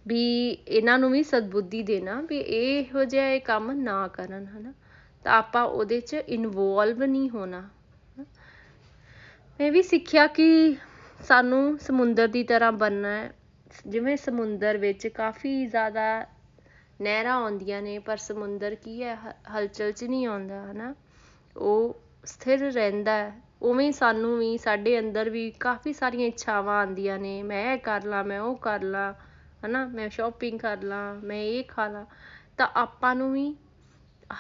[0.07, 4.75] ਵੀ ਇਹਨਾਂ ਨੂੰ ਵੀ ਸਦਬੁੱਧੀ ਦੇਣਾ ਵੀ ਇਹੋ ਜਿਹਾ ਇਹ ਕੰਮ ਨਾ ਕਰਨ, ਹਨਾ?
[5.25, 7.69] ਤਾਂ ਆਪਾਂ ਉਹਦੇ 'ਚ ਇਨਵੋਲਵ ਨਹੀਂ ਹੋਣਾ।
[9.61, 10.77] ਮੈਂ ਵੀ ਸਿੱਖਿਆ ਕਿ
[11.29, 13.33] ਸਾਨੂੰ ਸਮੁੰਦਰ ਦੀ ਤਰ੍ਹਾਂ ਬਣਨਾ ਹੈ।
[13.87, 16.27] ਜਿਵੇਂ ਸਮੁੰਦਰ ਵਿੱਚ ਕਾਫੀ ਜ਼ਿਆਦਾ
[17.03, 19.19] ਨਹਿਰਾਂ ਆਉਂਦੀਆਂ ਨੇ, ਪਰ ਸਮੁੰਦਰ ਕੀ ਹੈ,
[19.57, 20.95] ਹਲਚਲ 'ਚ ਨਹੀਂ ਆਉਂਦਾ, ਹਨਾ?
[21.57, 23.33] ਉਹ ਸਥਿਰ ਰਹਿੰਦਾ ਹੈ।
[23.63, 28.25] ਉਵੇਂ ਸਾਨੂੰ ਵੀ ਸਾਡੇ ਅੰਦਰ ਵੀ ਕਾਫੀ ਸਾਰੀਆਂ ਇੱਛਾਵਾਂ ਆਉਂਦੀਆਂ ਨੇ। ਮੈਂ ਇਹ ਕਰ ਲਾਂ,
[28.25, 29.15] ਮੈਂ ਉਹ ਕਰ ਲਾਂ।
[29.65, 32.05] ਹਨਾ, ਮੈਂ ਸ਼ਾਪਿੰਗ ਕਰ ਲਾਂ, ਮੈਂ ਇਹ ਖਾ ਲਾਂ,
[32.57, 33.55] ਤਾਂ ਆਪਾਂ ਨੂੰ ਵੀ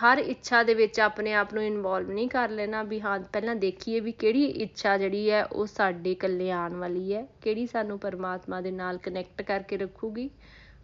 [0.04, 4.00] ਹਰ ਇੱਛਾ ਦੇ ਵਿੱਚ ਆਪਣੇ ਆਪ ਨੂੰ ਇਨਵੋਲਵ ਨਹੀਂ ਕਰ ਲੈਣਾ ਵੀ ਹਾਂ, ਪਹਿਲਾਂ ਦੇਖੀਏ
[4.00, 8.98] ਵੀ ਕਿਹੜੀ ਇੱਛਾ ਜਿਹੜੀ ਹੈ ਉਹ ਸਾਡੇ ਕਲਿਆਣ ਵਾਲੀ ਹੈ, ਕਿਹੜੀ ਸਾਨੂੰ ਪਰਮਾਤਮਾ ਦੇ ਨਾਲ
[8.98, 10.30] ਕਨੈਕਟ ਕਰਕੇ ਰੱਖੂਗੀ,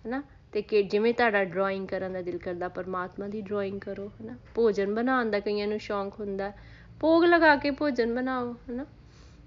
[0.06, 0.22] ਹਨਾ,
[0.52, 4.94] ਤੇ ਕਿ ਜਿਵੇਂ ਤੁਹਾਡਾ ਡਰਾਇੰਗ ਕਰਨ ਦਾ ਦਿਲ ਕਰਦਾ, ਪਰਮਾਤਮਾ ਦੀ ਡਰਾਇੰਗ ਕਰੋ, ਹਨਾ, ਭੋਜਨ
[4.94, 6.52] ਬਣਾਉਣ ਦਾ ਕਈਆਂ ਨੂੰ ਸ਼ੌਂਕ ਹੁੰਦਾ,
[7.00, 8.84] ਭੋਗ ਲਗਾ ਕੇ ਭੋਜਨ ਬਣਾਓ, ਹਨਾ।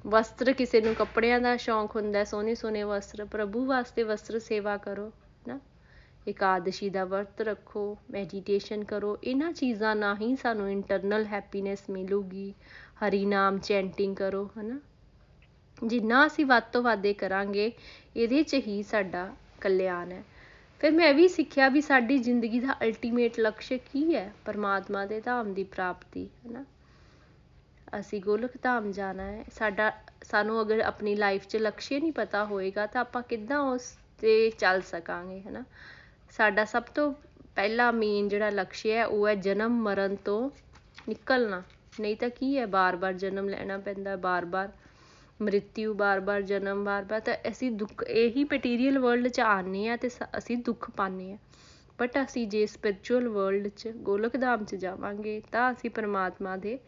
[0.05, 5.12] ਵਸਤਰ ਕਿਸੇ ਨੂੰ ਕੱਪੜਿਆਂ ਦਾ ਸ਼ੌਂਕ ਹੁੰਦਾ, ਸੋਹਣੇ ਸੋਹਣੇ ਵਸਤਰ, ਪ੍ਰਭੂ ਵਾਸਤੇ ਵਸਤਰ ਸੇਵਾ ਕਰੋ,
[5.47, 5.59] ਨਾ।
[6.27, 12.53] ਇਕਾਦਸ਼ੀ ਦਾ ਵਰਤ ਰੱਖੋ ਮੈਡੀਟੇਸ਼ਨ ਕਰੋ, ਇਹਨਾਂ ਚੀਜ਼ਾਂ ਨਾਲ ਹੀ ਸਾਨੂੰ ਇੰਟਰਨਲ ਹੈਪੀਨੈਸ ਮਿਲੂਗੀ।
[13.05, 14.79] ਹਰੀ ਨਾਮ ਚੈਂਟਿੰਗ ਕਰੋ, ਹਨਾ।
[15.83, 17.71] ਜਿੰਨਾ ਅਸੀਂ ਵੱਧ ਤੋਂ ਵੱਧ ਇਹ ਕਰਾਂਗੇ,
[18.15, 20.24] ਇਹਦੇ 'ਚ ਹੀ ਸਾਡਾ ਕਲਿਆਣ ਹੈ।
[20.79, 24.33] ਫਿਰ ਮੈਂ ਵੀ ਸਿੱਖਿਆ ਵੀ ਸਾਡੀ ਜ਼ਿੰਦਗੀ ਦਾ ਅਲਟੀਮੇਟ ਲਕਸ਼ ਕੀ ਹੈ?
[24.45, 26.65] ਪਰਮਾਤਮਾ ਦੇ ਧਾਮ ਦੀ ਪ੍ਰਾਪਤੀ, ਹਨਾ।
[27.99, 29.91] ਅਸੀਂ ਗੋਲਕ ਧਾਮ ਜਾਣਾ ਹੈ। ਸਾਡਾ,
[30.23, 34.81] ਸਾਨੂੰ ਅਗਰ ਆਪਣੀ ਲਾਈਫ 'ਚ ਲਕਸ਼ ਨਹੀਂ ਪਤਾ ਹੋਏਗਾ ਤਾਂ ਆਪਾਂ ਕਿੱਦਾਂ ਉਸ ਤੇ ਚੱਲ
[34.81, 35.63] ਸਕਾਂਗੇ, ਹਨਾ?
[36.29, 37.13] ਸਾਡਾ ਸਭ ਤੋਂ
[37.55, 40.49] ਪਹਿਲਾ ਮੇਨ ਜਿਹੜਾ ਲਕਸ਼ ਹੈ, ਉਹ ਹੈ ਜਨਮ ਮਰਨ ਤੋਂ
[41.09, 41.63] ਨਿਕਲਣਾ।
[41.99, 44.71] ਨਹੀਂ ਤਾਂ ਕੀ ਹੈ, ਬਾਰ-ਬਾਰ ਜਨਮ ਲੈਣਾ ਪੈਂਦਾ, ਬਾਰ-ਬਾਰ
[45.41, 50.57] ਮ੍ਰਿਤਿਉ ਬਾਰ-ਬਾਰ ਜਨਮ, ਬਾਰ-ਬਾਰ ਤਾਂ ਅਸੀਂ ਦੁੱਖ, ਇਹੀ ਮਟੀਰੀਅਲ ਵਰਲਡ 'ਚ ਆਨੇ ਆ ਤੇ ਅਸੀਂ
[50.57, 51.37] ਦੁੱਖ ਪਾਨੇ ਆ
[51.99, 56.79] ਬਟ ਅਸੀਂ ਜੇ ਸਪਿਰਚੁਅਲ ਵਰਲਡ 'ਚ ਗੋਲਕ ਧਾਮ 'ਚ ਜਾਵਾਂਗੇ ਤਾਂ ਅਸੀਂ ਪਰਮਾਤਮਾ ਦੇ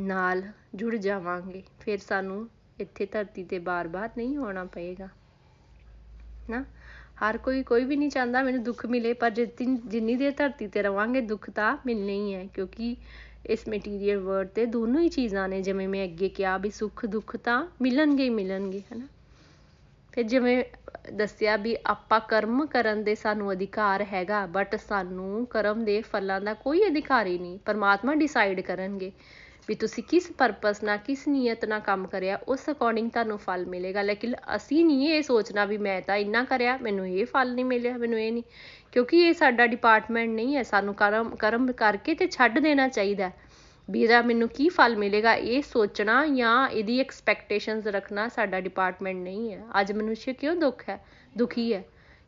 [0.00, 0.42] ਨਾਲ
[0.74, 2.48] ਜੁੜ ਜਾਵਾਂਗੇ। ਫਿਰ ਸਾਨੂੰ
[2.80, 5.08] ਇੱਥੇ ਧਰਤੀ ਤੇ ਬਾਰ-ਬਾਰ ਨਹੀਂ ਆਉਣਾ ਪਏਗਾ।
[6.50, 6.64] ਨਾ?
[7.20, 11.20] ਹਰ ਕੋਈ ਕੋਈ ਵੀ ਨਹੀਂ ਚਾਹੁੰਦਾ ਮੈਨੂੰ ਦੁੱਖ ਮਿਲੇ, ਪਰ ਜਿੰਨੀ ਦੇਰ ਧਰਤੀ ਤੇ ਰਵਾਂਗੇ,
[11.20, 12.96] ਦੁੱਖ ਤਾਂ ਮਿਲਣੇ ਹੀ ਹੈ, ਕਿਉਂਕਿ
[13.46, 17.36] ਇਸ ਮਟੀਰੀਅਲ ਵਰਲਡ ਤੇ ਦੋਨੋਂ ਹੀ ਚੀਜ਼ਾਂ ਨੇ। ਜਿਵੇਂ ਮੈਂ ਅੱਗੇ ਕਿਹਾ ਵੀ ਸੁੱਖ, ਦੁੱਖ
[17.36, 19.06] ਤਾਂ ਮਿਲਣਗੇ ਹੀ ਮਿਲਣਗੇ, ਹਨਾ?
[20.12, 20.64] ਫਿਰ ਜਿਵੇਂ
[21.12, 26.54] ਦੱਸਿਆ ਵੀ ਆਪਾਂ ਕਰਮ ਕਰਨ ਦੇ ਸਾਨੂੰ ਅਧਿਕਾਰ ਹੈਗਾ ਬਟ ਸਾਨੂੰ ਕਰਮ ਦੇ ਫਲਾਂ ਦਾ
[26.54, 29.12] ਕੋਈ ਅਧਿਕਾਰ ਹੀ ਨਹੀਂ। ਪਰਮਾਤਮਾ ਡਿਸਾਈਡ ਕਰਨਗੇ।
[29.70, 34.02] ਵੀ ਤੁਸੀਂ ਕਿਸ ਪਰਪਸ ਨਾਲ, ਕਿਸ ਨੀਅਤ ਨਾਲ ਕੰਮ ਕਰਿਆ, ਉਸ ਅਕੋਰਡਿੰਗ ਤੁਹਾਨੂੰ ਫਲ ਮਿਲੇਗਾ।
[34.02, 37.96] ਲੇਕਿਨ ਅਸੀਂ ਨਹੀਂ ਇਹ ਸੋਚਣਾ ਵੀ ਮੈਂ ਤਾਂ ਇੰਨਾ ਕਰਿਆ, ਮੈਨੂੰ ਇਹ ਫਲ ਨਹੀਂ ਮਿਲਿਆ,
[37.96, 38.42] ਮੈਨੂੰ ਇਹ ਨਹੀਂ।
[38.92, 43.30] ਕਿਉਂਕਿ ਇਹ ਸਾਡਾ ਡਿਪਾਰਟਮੈਂਟ ਨਹੀਂ ਹੈ, ਸਾਨੂੰ ਕਰਮ ਕਰਮ ਕਰਕੇ ਤੇ ਛੱਡ ਦੇਣਾ ਚਾਹੀਦਾ
[43.90, 49.52] ਵੀ ਇਹਦਾ ਮੈਨੂੰ ਕੀ ਫਲ ਮਿਲੇਗਾ, ਇਹ ਸੋਚਣਾ ਜਾਂ ਇਹਦੀ ਐਕਸਪੈਕਟੇਸ਼ਨਸ ਰੱਖਣਾ ਸਾਡਾ ਡਿਪਾਰਟਮੈਂਟ ਨਹੀਂ
[49.52, 51.04] ਹੈ। ਅੱਜ ਮਨੁੱਖ ਕਿਉਂ ਦੁੱਖ ਹੈ,
[51.38, 51.84] ਦੁਖੀ ਹੈ?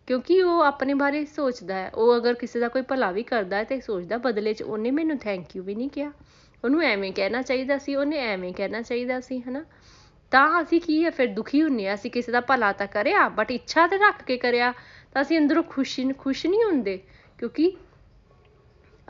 [0.07, 3.65] ਕਿਉਂਕਿ ਉਹ ਆਪਣੇ ਬਾਰੇ ਸੋਚਦਾ ਹੈ। ਉਹ ਅਗਰ ਕਿਸੇ ਦਾ ਕੋਈ ਭਲਾ ਵੀ ਕਰਦਾ ਹੈ
[3.65, 6.13] ਤੇ ਸੋਚਦਾ ਬਦਲੇ 'ਚ ਉਹਨੇ ਮੈਨੂੰ ਥੈਂਕ ਯੂ ਵੀ ਨਹੀਂ ਕਿਹਾ।
[6.65, 9.65] ਉਹਨੂੰ ਐਵੇਂ ਕਹਿਣਾ ਚਾਹੀਦਾ ਸੀ, ਉਹਨੇ ਐਵੇਂ ਕਹਿਣਾ ਚਾਹੀਦਾ ਸੀ, ਹਨਾ?
[10.31, 13.51] ਤਾਂ ਅਸੀਂ ਕੀ ਹੈ ਫਿਰ ਦੁਖੀ ਹੁੰਨੇ ਆ, ਅਸੀਂ ਕਿਸੇ ਦਾ ਭਲਾ ਤਾਂ ਕਰਿਆ ਬਟ
[13.51, 14.75] ਇੱਛਾ ਤੇ ਰੱਖ ਕੇ ਕਰਿਆ,
[15.13, 17.01] ਤਾਂ ਅਸੀਂ ਅੰਦਰੋਂ ਖੁਸ਼ੀ ਖੁਸ਼ ਨਹੀਂ ਹੁੰਦੇ,
[17.39, 17.77] ਕਿਉਂਕਿ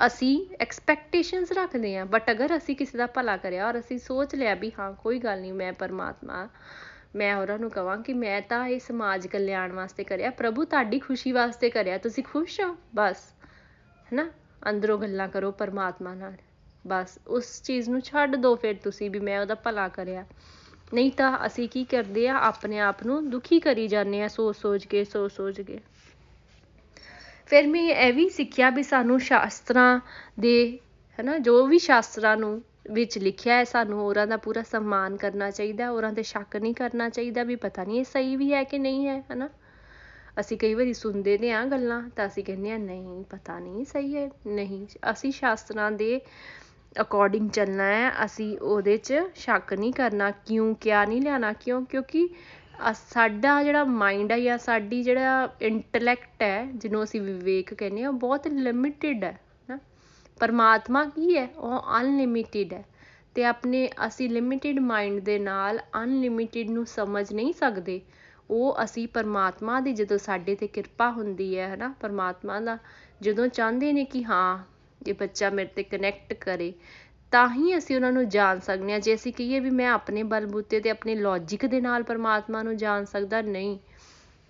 [0.07, 4.55] ਅਸੀਂ ਐਕਸਪੈਕਟੇਸ਼ਨਸ ਰੱਖਦੇ ਆ ਬਟ ਅਗਰ ਅਸੀਂ ਕਿਸੇ ਦਾ ਭਲਾ ਕਰਿਆ ਔਰ ਅਸੀਂ ਸੋਚ ਲਿਆ
[4.55, 6.49] ਵੀ ਹਾਂ, ਕੋਈ ਗੱਲ ਨਹੀਂ, ਮੈਂ ਪਰਮਾਤਮਾ,
[7.17, 11.33] ਮੈਂ ਉਹਨਾਂ ਨੂੰ ਕਹਾਂ ਕਿ ਮੈਂ ਤਾਂ ਇਹ ਸਮਾਜ ਕਲਿਆਣ ਵਾਸਤੇ ਕਰਿਆ, ਪ੍ਰਭੂ ਤੁਹਾਡੀ ਖੁਸ਼ੀ
[11.33, 12.77] ਵਾਸਤੇ ਕਰਿਆ, ਤੁਸੀਂ ਖੁਸ਼ ਹੋ?
[12.95, 13.17] ਬਸ,
[14.13, 14.31] ਹੈਨਾ?
[14.71, 16.33] ਅੰਦਰੋਂ ਗੱਲਾਂ ਕਰੋ ਪਰਮਾਤਮਾ ਨਾਲ।
[16.87, 20.27] ਬਸ ਉਸ ਚੀਜ਼ ਨੂੰ ਛੱਡ ਦਿਓ ਫਿਰ ਤੁਸੀਂ ਵੀ ਮੈਂ ਉਹਦਾ ਭਲਾ ਕਰਿਆ।
[20.95, 24.87] ਨਹੀਂ ਤਾਂ ਅਸੀਂ ਕੀ ਕਰਦੇ ਆ, ਆਪਣੇ ਆਪ ਨੂੰ ਦੁਖੀ ਕਰੀ ਜਾਂਦੇ ਆ ਸੋਚ ਸੋਚ
[24.87, 25.79] ਕੇ, ਸੋਚ ਸੋਚ ਕੇ।
[27.47, 30.01] ਫਿਰ ਮੈਂ ਇਹ ਵੀ ਸਿੱਖਿਆ ਵੀ ਸਾਨੂੰ ਸ਼ਾਸਤਰਾਂ
[30.41, 30.79] ਦੇ,
[31.21, 35.91] ਹਨਾ, ਜੋ ਵੀ ਸ਼ਾਸਤਰਾਂ ਨੂੰ ਵਿੱਚ ਲਿਖਿਆ ਹੈ, ਸਾਨੂੰ ਹੋਰਾਂ ਦਾ ਪੂਰਾ ਸਨਮਾਨ ਕਰਨਾ ਚਾਹੀਦਾ,
[35.91, 39.07] ਹੋਰਾਂ ਤੇ ਸ਼ੱਕ ਨਹੀਂ ਕਰਨਾ ਚਾਹੀਦਾ ਵੀ ਪਤਾ ਨਹੀਂ ਇਹ ਸਹੀ ਵੀ ਹੈ ਕਿ ਨਹੀਂ
[39.07, 39.49] ਹੈ, ਹਨਾ।
[40.41, 44.17] ਅਸੀਂ ਕਈ ਵਾਰੀ ਸੁਣਦੇ ਨੇ ਆ ਗੱਲਾਂ ਤਾਂ ਅਸੀਂ ਕਹਿੰਦੇ ਆ ਨਹੀਂ, ਪਤਾ ਨਹੀਂ ਸਹੀ
[44.17, 46.21] ਹੈ, ਨਹੀਂ। ਅਸੀਂ ਸ਼ਾਸਤਰਾਂ ਦੇ
[47.01, 51.85] ਅਕੋਰਡਿੰਗ ਚੱਲਣਾ ਹੈ, ਅਸੀਂ ਉਹਦੇ 'ਚ ਸ਼ੱਕ ਨਹੀਂ ਕਰਨਾ, ਕਿਉਂ ਕਿਆ ਨਹੀਂ ਲਿਆਣਾ ਕਿਉਂ?
[51.87, 52.29] ਕਿਉਂਕਿ
[52.95, 58.49] ਸਾਡਾ ਜਿਹੜਾ ਮਾਈਂਡ ਹੈ ਜਾਂ ਸਾਡੀ ਜਿਹੜਾ ਇੰਟੈਲੈਕਟ ਹੈ, ਜਿਹਨੂੰ ਅਸੀਂ ਵਿਵੇਕ ਕਹਿੰਦੇ ਆ ਬਹੁਤ
[58.49, 59.39] ਲਿਮਿਟਿਡ ਹੈ
[59.71, 59.79] ਨਾ
[60.41, 61.49] ਪਰਮਾਤਮਾ ਕੀ ਹੈ?
[61.57, 62.85] ਉਹ ਅਨਲਿਮਿਟਿਡ ਹੈ।
[63.35, 68.01] ਤੇ ਆਪਣੇ, ਅਸੀਂ ਲਿਮਿਟਿਡ ਮਾਈਂਡ ਦੇ ਨਾਲ ਅਨਲਿਮਿਟਿਡ ਨੂੰ ਸਮਝ ਨਹੀਂ ਸਕਦੇ।
[68.51, 71.95] ਉਹ ਅਸੀਂ ਪਰਮਾਤਮਾ ਦੀ ਜਦੋਂ ਸਾਡੇ ਤੇ ਕਿਰਪਾ ਹੁੰਦੀ ਹੈ, ਹਨਾ?
[72.01, 72.79] ਪਰਮਾਤਮਾ ਦਾ
[73.21, 74.72] ਜਦੋਂ ਚਾਹੁੰਦੇ ਨੇ ਕਿ ਹਾਂ
[75.09, 76.73] ਇਹ ਬੱਚਾ ਮੇਰੇ ਤੇ ਕਨੈਕਟ ਕਰੇ,
[77.33, 80.81] ਤਾਂ ਹੀ ਅਸੀਂ ਉਹਨਾਂ ਨੂੰ ਜਾਣ ਸਕਦੇ ਹਾਂ। ਜੇ ਅਸੀਂ ਕਹੀਏ ਵੀ ਮੈਂ ਆਪਣੇ ਬਲਬੂਤੇ
[80.81, 83.79] ਤੇ ਆਪਣੇ ਲੌਜਿਕ ਦੇ ਨਾਲ ਪਰਮਾਤਮਾ ਨੂੰ ਜਾਣ ਸਕਦਾ, ਨਹੀਂ।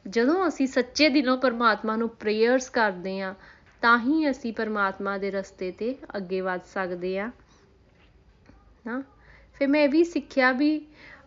[0.08, 3.34] ਜਦੋਂ ਅਸੀਂ ਸੱਚੇ ਦਿਲੋਂ ਪਰਮਾਤਮਾ ਨੂੰ ਪ੍ਰੇਅਰਸ ਕਰਦੇ ਹਾਂ,
[3.82, 7.30] ਤਾਂ ਹੀ ਅਸੀਂ ਪਰਮਾਤਮਾ ਦੇ ਰਸਤੇ ਤੇ ਅੱਗੇ ਵੱਧ ਸਕਦੇ ਹਾਂ।
[8.86, 9.02] ਨਾ?
[9.54, 10.86] ਫਿਰ ਮੈਂ ਇਹ ਵੀ ਸਿੱਖਿਆ ਵੀ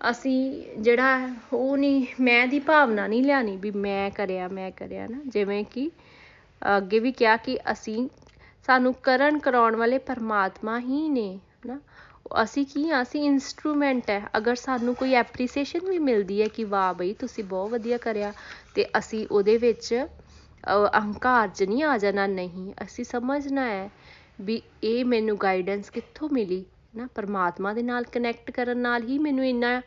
[0.09, 5.17] ਅਸੀਂ ਜਿਹੜਾ ਉਹ ਨਹੀਂ, ਮੈਂ ਦੀ ਭਾਵਨਾ ਨਹੀਂ ਲਿਆਣੀ ਵੀ ਮੈਂ ਕਰਿਆ ਮੈਂ ਕਰਿਆ ਨਾ।
[5.27, 5.91] ਜਿਵੇਂ ਕਿ
[6.77, 8.09] ਅੱਗੇ ਵੀ ਕਿਹਾ ਕਿ ਅਸੀਂ
[8.65, 11.79] ਸਾਨੂੰ ਕਰਨ ਕਰਾਉਣ ਵਾਲੇ ਪਰਮਾਤਮਾ ਹੀ ਨੇ ਨਾ
[12.43, 13.01] ਅਸੀਂ ਕੀ ਆ?
[13.01, 17.71] ਅਸੀਂ ਇਨਸਟਰੂਮੈਂਟ ਹੈ। ਅਗਰ ਸਾਨੂੰ ਕੋਈ ਐਪਰੀਸੀਏਸ਼ਨ ਵੀ ਮਿਲਦੀ ਹੈ ਕਿ ਵਾਹ ਬਈ, ਤੁਸੀਂ ਬਹੁਤ
[17.71, 18.33] ਵਧੀਆ ਕਰਿਆ
[18.75, 19.93] ਤੇ ਅਸੀਂ ਉਹਦੇ ਵਿੱਚ
[20.93, 23.89] ਅਹੰਕਾਰ 'ਚ ਨਹੀਂ ਆ ਜਾਣਾ, ਨਹੀਂ, ਅਸੀਂ ਸਮਝਣਾ ਹੈ
[24.41, 26.63] ਵੀ ਇਹ ਮੈਨੂੰ ਗਾਈਡੈਂਸ ਕਿੱਥੋਂ ਮਿਲੀ
[26.95, 29.81] ਨਾ ਪਰਮਾਤਮਾ ਦੇ ਨਾਲ ਕਨੈਕਟ ਕਰਨ ਨਾਲ ਹੀ ਮੈਨੂੰ ਇੰਨਾ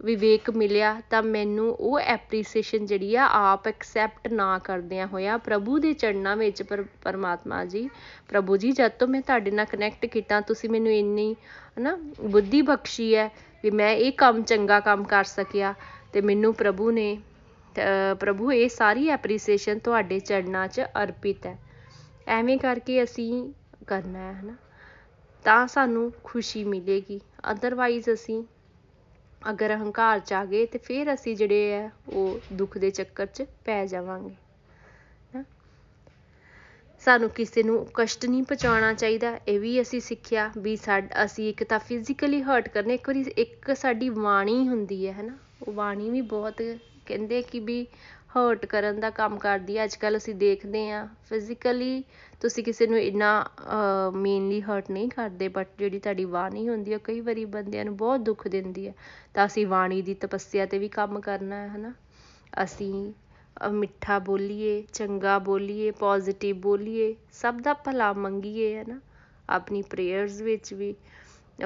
[0.00, 5.92] ਵਿਵੇਕ ਮਿਲਿਆ ਤਾਂ ਮੈਨੂੰ ਉਹ ਐਪਰੀਸੀਏਸ਼ਨ ਜਿਹੜੀ ਆ, ਆਪ ਐਕਸੈਪਟ ਨਾ ਕਰਦਿਆਂ ਹੋਇਆ ਪ੍ਰਭੂ ਦੇ
[5.92, 7.88] ਚਰਨਾਂ ਵਿੱਚ ਪਰ, ਪਰਮਾਤਮਾ ਜੀ,
[8.28, 11.34] ਪ੍ਰਭੂ ਜੀ, ਜਦ ਤੋਂ ਮੈਂ ਤੁਹਾਡੇ ਨਾਲ ਕਨੈਕਟ ਕੀਤਾ, ਤੁਸੀਂ ਮੈਨੂੰ ਇੰਨੀ,
[11.78, 13.30] ਹਨਾ, ਬੁੱਧੀ ਬਖਸ਼ੀ ਹੈ
[13.64, 15.74] ਵੀ ਮੈਂ ਇਹ ਕੰਮ ਚੰਗਾ ਕੰਮ ਕਰ ਸਕਿਆ
[16.12, 17.16] ਤੇ ਮੈਨੂੰ ਪ੍ਰਭੂ ਨੇ
[18.20, 21.56] ਪ੍ਰਭੂ ਇਹ ਸਾਰੀ ਐਪਰੀਸੀਏਸ਼ਨ ਤੁਹਾਡੇ ਚਰਨਾਂ 'ਚ ਅਰਪਿਤ ਹੈ।
[22.28, 23.52] ਐਵੇਂ ਕਰਕੇ ਅਸੀਂ
[23.86, 24.54] ਕਰਨਾ ਹੈ, ਹਨਾ,
[25.44, 27.20] ਤਾਂ ਸਾਨੂੰ ਖੁਸ਼ੀ ਮਿਲੇਗੀ।
[27.52, 28.42] ਅਦਰਵਾਈਜ਼ ਅਸੀਂ
[29.50, 33.42] ਅਗਰ ਹੰਕਾਰ 'ਚ ਆ ਗਏ ਤੇ ਫਿਰ ਅਸੀਂ ਜਿਹੜੇ ਆ, ਉਹ ਦੁੱਖ ਦੇ ਚੱਕਰ 'ਚ
[33.64, 34.34] ਪੈ ਜਾਵਾਂਗੇ।
[37.00, 41.64] ਸਾਨੂੰ ਕਿਸੇ ਨੂੰ ਕਸ਼ਟ ਨਹੀਂ ਪਹੁੰਚਾਉਣਾ ਚਾਹੀਦਾ। ਇਹ ਵੀ ਅਸੀਂ ਸਿੱਖਿਆ ਵੀ ਸਾਡ, ਅਸੀਂ ਇੱਕ
[41.64, 45.38] ਤਾਂ ਫਿਜ਼ੀਕਲੀ ਹਰਟ ਕਰਨੇ, ਇੱਕ ਵਾਰੀ ਇੱਕ ਸਾਡੀ ਬਾਣੀ ਹੁੰਦੀ ਹੈ, ਹਨਾ?
[45.62, 46.62] ਉਹ ਬਾਣੀ ਵੀ ਬਹੁਤ
[47.06, 47.86] ਕਹਿੰਦੇ ਕਿ ਵੀ
[48.30, 52.02] ਹਰਟ ਕਰਨ ਦਾ ਕੰਮ ਕਰਦੀ ਹੈ ਅੱਜ ਕੱਲ੍ਹ ਅਸੀਂ ਦੇਖਦੇ ਹਾਂ ਫਿਜ਼ੀਕਲੀ
[52.40, 53.30] ਤੁਸੀਂ ਕਿਸੇ ਨੂੰ ਇੰਨਾ
[54.14, 58.20] ਮੇਨਲੀ ਹਰਟ ਨਹੀਂ ਕਰਦੇ ਬਟ ਜਿਹੜੀ ਤੁਹਾਡੀ ਬਾਣੀ ਹੁੰਦੀ ਹੈ ਕਈ ਵਾਰੀ ਬੰਦਿਆਂ ਨੂੰ ਬਹੁਤ
[58.20, 58.92] ਦੁੱਖ ਦਿੰਦੀ ਹੈ
[59.34, 61.92] ਤਾਂ ਅਸੀਂ ਬਾਣੀ ਦੀ ਤਪੱਸਿਆ 'ਤੇ ਵੀ ਕੰਮ ਕਰਨਾ ਹੈ ਹੈ ਨਾ
[62.62, 63.12] ਅਸੀਂ
[63.70, 68.98] ਮਿੱਠਾ ਬੋਲੀਏ, ਚੰਗਾ ਬੋਲੀਏ ਪੋਜ਼ਿਟਿਵ ਬੋਲੀਏ, ਸਭ ਦਾ ਭਲਾ ਮੰਗੀਏ ਹੈ ਨਾ
[69.48, 70.94] ਆਪਣੀ ਪ੍ਰੇਅਰਸ ਵਿੱਚ ਵੀ।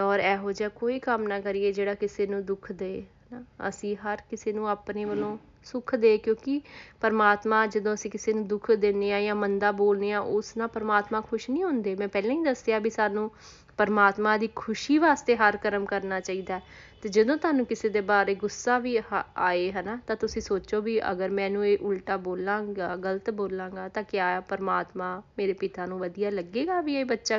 [0.00, 4.22] ਔਰ ਇਹੋ ਜਿਹਾ ਕੋਈ ਕੰਮ ਨਾ ਕਰੀਏ ਜਿਹੜਾ ਕਿਸੇ ਨੂੰ ਦੁੱਖ ਦੇ ਨਾ ਅਸੀਂ ਹਰ
[4.30, 6.60] ਕਿਸੇ ਨੂੰ ਆਪਣੇ ਵੱਲੋਂ ਸੁੱਖ ਦੇ, ਕਿਉਂਕਿ
[7.00, 11.20] ਪਰਮਾਤਮਾ ਜਦੋਂ ਅਸੀਂ ਕਿਸੇ ਨੂੰ ਦੁੱਖ ਦਿੰਦੇ ਆ ਜਾਂ ਮੰਦਾ ਬੋਲਦੇ ਆ ਉਸ ਨਾਲ ਪਰਮਾਤਮਾ
[11.20, 13.30] ਖੁਸ਼ ਨਹੀਂ ਹੁੰਦੇ। ਮੈਂ ਪਹਿਲਾਂ ਹੀ ਦੱਸਿਆ ਵੀ ਸਾਨੂੰ
[13.78, 16.60] ਪਰਮਾਤਮਾ ਦੀ ਖੁਸ਼ੀ ਵਾਸਤੇ ਹਰ ਕਰਮ ਕਰਨਾ ਚਾਹੀਦਾ
[17.02, 18.98] ਤੇ ਜਦੋਂ ਤੁਹਾਨੂੰ ਕਿਸੇ ਦੇ ਬਾਰੇ ਗੁੱਸਾ ਵੀ
[19.36, 24.40] ਆਏ, ਹਨਾ, ਤਾਂ ਤੁਸੀਂ ਸੋਚੋ ਵੀ ਅਗਰ ਮੈਨੂੰ ਇਹ ਉਲਟਾ ਬੋਲਾਂਗਾ, ਗਲਤ ਬੋਲਾਂਗਾ, ਤਾਂ ਕਿਆ
[24.40, 27.38] ਪਰਮਾਤਮਾ ਮੇਰੇ ਪਿਤਾ ਨੂੰ ਵਧੀਆ ਲੱਗੇਗਾ ਵੀ ਇਹ ਬੱਚਾ,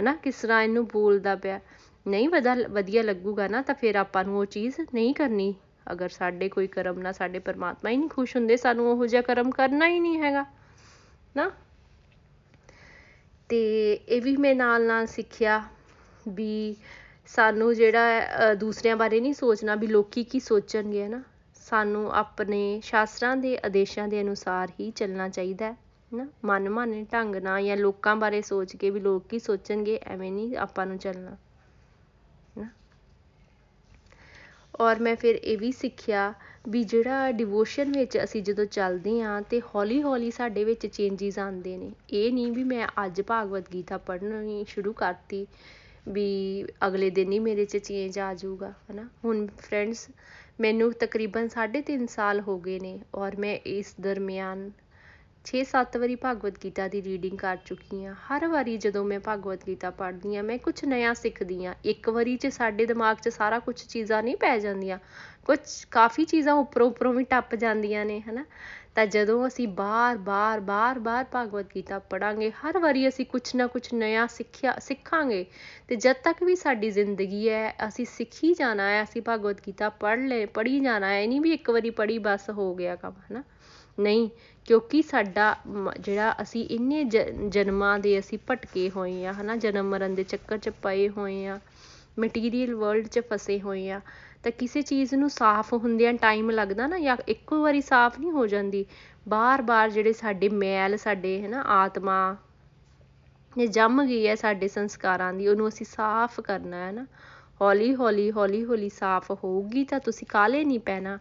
[0.00, 1.60] ਹਨਾ, ਕਿਸ ਤਰ੍ਹਾਂ ਇਹਨੂੰ ਬੋਲਦਾ ਪਿਆ।
[2.06, 5.54] ਨਹੀਂ ਵਧਾ, ਵਧੀਆ ਲੱਗੂਗਾ ਨਾ, ਤਾਂ ਫਿਰ ਆਪਾਂ ਨੂੰ ਉਹ ਚੀਜ਼ ਨਹੀਂ ਕਰਨੀ
[5.86, 9.50] ਅਗਰ ਸਾਡੇ ਕੋਈ ਕਰਮ ਨਾਲ ਸਾਡੇ ਪਰਮਾਤਮਾ ਹੀ ਨਹੀਂ ਖੁਸ਼ ਹੁੰਦੇ, ਸਾਨੂੰ ਉਹੋ ਜਿਹਾ ਕਰਮ
[9.50, 10.44] ਕਰਨਾ ਹੀ ਨਹੀਂ ਹੈਗਾ,
[11.36, 11.50] ਨਾ?
[13.50, 15.62] ਤੇ ਇਹ ਵੀ ਮੈਂ ਨਾਲ ਨਾਲ ਸਿੱਖਿਆ
[16.28, 16.76] ਵੀ
[17.26, 21.22] ਸਾਨੂੰ ਜਿਹੜਾ ਦੂਸਰਿਆਂ ਬਾਰੇ ਨਹੀਂ ਸੋਚਣਾ, ਵੀ ਲੋਕੀ ਕੀ ਸੋਚਣਗੇ ਨਾ?
[21.56, 25.76] ਸਾਨੂੰ ਆਪਣੇ ਸ਼ਾਸਤਰਾਂ ਦੇ ਆਦੇਸ਼ਾਂ ਦੇ ਅਨੁਸਾਰ ਹੀ ਚੱਲਣਾ ਚਾਹੀਦਾ ਹੈ
[26.12, 26.26] ਨਾ?
[26.44, 30.56] ਮਨ ਮਾਨੇ ਢੰਗ ਨਾਲ ਜਾਂ ਲੋਕਾਂ ਬਾਰੇ ਸੋਚ ਕੇ ਵੀ ਲੋਕ ਕੀ ਸੋਚਣਗੇ, ਐਵੇਂ ਨਹੀਂ
[30.56, 31.36] ਆਪਾਂ ਨੂੰ ਚੱਲਣਾ
[32.56, 32.68] ਨਾ
[34.80, 36.32] ਔਰ ਮੈਂ ਫਿਰ ਇਹ ਵੀ ਸਿੱਖਿਆ
[36.68, 41.76] ਵੀ ਜਿਹੜਾ ਡਿਵੋਸ਼ਨ ਵਿੱਚ ਅਸੀਂ ਜਦੋਂ ਚੱਲਦੇ ਹਾਂ ਤੇ ਹੌਲੀ ਹੌਲੀ ਸਾਡੇ ਵਿੱਚ ਚੇਂਜਸ ਆਉਂਦੇ
[41.76, 45.46] ਨੇ। ਇਹ ਨਹੀਂ ਵੀ ਮੈਂ ਅੱਜ ਭਾਗਵਤ ਗੀਤਾ ਪੜ੍ਹਨੀ ਸ਼ੁਰੂ ਕਰਤੀ
[46.08, 49.08] ਵੀ ਅਗਲੇ ਦਿਨ ਹੀ ਮੇਰੇ 'ਚ ਚੇਂਜ ਆ ਜਾਊਗਾ, ਹਨਾ?
[49.24, 50.08] ਹੁਣ ਫਰੈਂਡਸ
[50.60, 54.70] ਮੈਨੂੰ ਤਕਰੀਬਨ 3.5 ਸਾਲ ਹੋ ਗਏ ਨੇ ਔਰ ਮੈਂ ਇਸ ਦਰਮਿਆਨ
[55.44, 59.90] 6-7 ਵਾਰੀ ਭਗਵਦ ਗੀਤਾ ਦੀ ਰੀਡਿੰਗ ਕਰ ਚੁੱਕੀ ਹਾਂ। ਹਰ ਵਾਰੀ ਜਦੋਂ ਮੈਂ ਭਗਵਦ ਗੀਤਾ
[59.90, 63.82] ਪੜ੍ਹਦੀ ਹਾਂ, ਮੈਂ ਕੁਝ ਨਵਾਂ ਸਿੱਖਦੀ ਹਾਂ। ਇੱਕ ਵਾਰੀ 'ਚ ਸਾਡੇ ਦਿਮਾਗ 'ਚ ਸਾਰਾ ਕੁਝ
[63.82, 64.98] ਚੀਜ਼ਾਂ ਨਹੀਂ ਪੈ ਜਾਂਦੀਆਂ।
[65.44, 65.58] ਕੁਝ
[65.90, 68.44] ਕਾਫੀ ਚੀਜ਼ਾਂ ਉੱਪਰੋਂ ਉੱਪਰੋਂ ਵੀ ਟੱਪ ਜਾਂਦੀਆਂ ਨੇ, ਹਨਾ?
[68.94, 73.66] ਤਾਂ ਜਦੋਂ ਅਸੀਂ ਬਾਰ ਬਾਰ ਬਾਰ ਬਾਰ ਭਗਵਦ ਗੀਤਾ ਪੜਾਂਗੇ ਹਰ ਵਾਰੀ ਅਸੀਂ ਕੁਝ ਨਾ
[73.66, 75.46] ਕੁਝ ਨਵਾਂ ਸਿੱਖਿਆ, ਸਿੱਖਾਂਗੇ।
[75.88, 80.20] ਤੇ ਜਦ ਤੱਕ ਵੀ ਸਾਡੀ ਜ਼ਿੰਦਗੀ ਹੈ, ਅਸੀਂ ਸਿੱਖੀ ਜਾਣਾ ਹੈ, ਅਸੀਂ ਭਗਵਦ ਗੀਤਾ ਪੜ੍ਹ
[80.20, 83.42] ਲੈ ਪੜ੍ਹੀ ਜਾਣਾ ਹੈ ਨਹੀਂ ਵੀ ਇੱਕ ਵਾਰੀ ਪੜ੍ਹੀ ਬਸ ਹੋ ਗਿਆ ਕੰਮ, ਹਨਾ?
[83.98, 84.28] ਨਹੀਂ,
[84.68, 85.54] ਕਿਉਂਕਿ ਸਾਡਾ
[86.00, 90.68] ਜਿਹੜਾ ਅਸੀਂ ਇੰਨੇ ਜਨਮਾਂ ਦੇ ਅਸੀਂ ਭਟਕੇ ਹੋਏ ਆ ਹਨਾ, ਜਨਮ ਮਰਨ ਦੇ ਚੱਕਰ 'ਚ
[90.82, 91.58] ਪਏ ਹੋਏ ਆ
[92.18, 94.00] ਮਟੀਰੀਅਲ ਵਰਲਡ 'ਚ ਫਸੇ ਹੋਏ ਆ
[94.44, 98.46] ਤਾਂ ਕਿਸੇ ਚੀਜ਼ ਨੂੰ ਸਾਫ਼ ਹੁੰਦਿਆਂ ਟਾਈਮ ਲੱਗਦਾ ਨਾ, ਜਾਂ ਇੱਕੋ ਵਾਰੀ ਸਾਫ਼ ਨਹੀਂ ਹੋ
[98.46, 98.84] ਜਾਂਦੀ,
[99.28, 102.36] ਬਾਰ-ਬਾਰ ਜਿਹੜੇ ਸਾਡੇ ਮੈਲ, ਸਾਡੇ ਹੈ ਨਾ ਆਤਮਾ
[103.52, 107.06] ਇਹ ਜੰਮ ਗਈ ਹੈ ਸਾਡੇ ਸੰਸਕਾਰਾਂ ਦੀ, ਉਹਨੂੰ ਅਸੀਂ ਸਾਫ਼ ਕਰਨਾ ਹੈ ਨਾ
[107.60, 111.18] ਹੌਲੀ ਹੌਲੀ ਹੌਲੀ ਹੌਲੀ ਸਾਫ਼ ਹੋਊਗੀ ਤਾਂ ਤੁਸੀਂ ਕਾਲੇ ਨਹੀਂ ਪੈਣਾ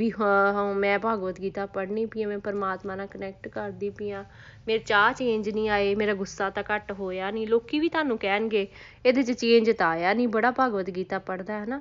[0.00, 4.24] ਵੀ ਹਾਂ ਹਾਂ, ਮੈਂ ਭਗਵਤ ਗੀਤਾ ਪੜ੍ਹਨੀ ਪਈ ਮੈਂ ਪਰਮਾਤਮਾ ਨਾਲ ਕਨੈਕਟ ਕਰਦੀ ਪਈ ਆ।
[4.68, 8.66] ਮੇਰੇ ਚਾਹ ਚੇਂਜ ਨਹੀਂ ਆਏ, ਮੇਰਾ ਗੁੱਸਾ ਤਾਂ ਘੱਟ ਹੋਇਆ ਨਹੀਂ, ਲੋਕੀ ਵੀ ਤੁਹਾਨੂੰ ਕਹਿਣਗੇ,
[9.06, 11.80] ਇਹਦੇ 'ਚ ਚੇਂਜ ਤਾਂ ਆਇਆ ਨਹੀਂ, ਬੜਾ ਭਗਵਤ ਗੀਤਾ ਪੜ੍ਹਦਾ ਹੈ ਨਾ।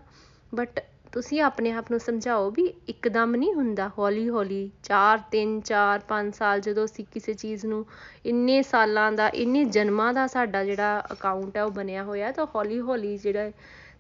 [0.56, 0.80] ਬਟ
[1.12, 6.32] ਤੁਸੀਂ ਆਪਣੇ ਆਪ ਨੂੰ ਸਮਝਾਓ ਵੀ ਇੱਕਦਮ ਨਹੀਂ ਹੁੰਦਾ, ਹੌਲੀ ਹੌਲੀ 4 3 4 5
[6.32, 7.86] ਸਾਲ ਜਦੋਂ ਅਸੀਂ ਕਿਸੇ ਚੀਜ਼ ਨੂੰ
[8.26, 12.80] ਇੰਨੇ ਸਾਲਾਂ ਦਾ, ਇੰਨੇ ਜਨਮਾਂ ਦਾ ਸਾਡਾ ਜਿਹੜਾ ਅਕਾਊਂਟ ਹੈ ਉਹ ਬਣਿਆ ਹੋਇਆ, ਤਾਂ ਹੌਲੀ
[12.80, 13.52] ਹੌਲੀ ਜਿਹੜਾ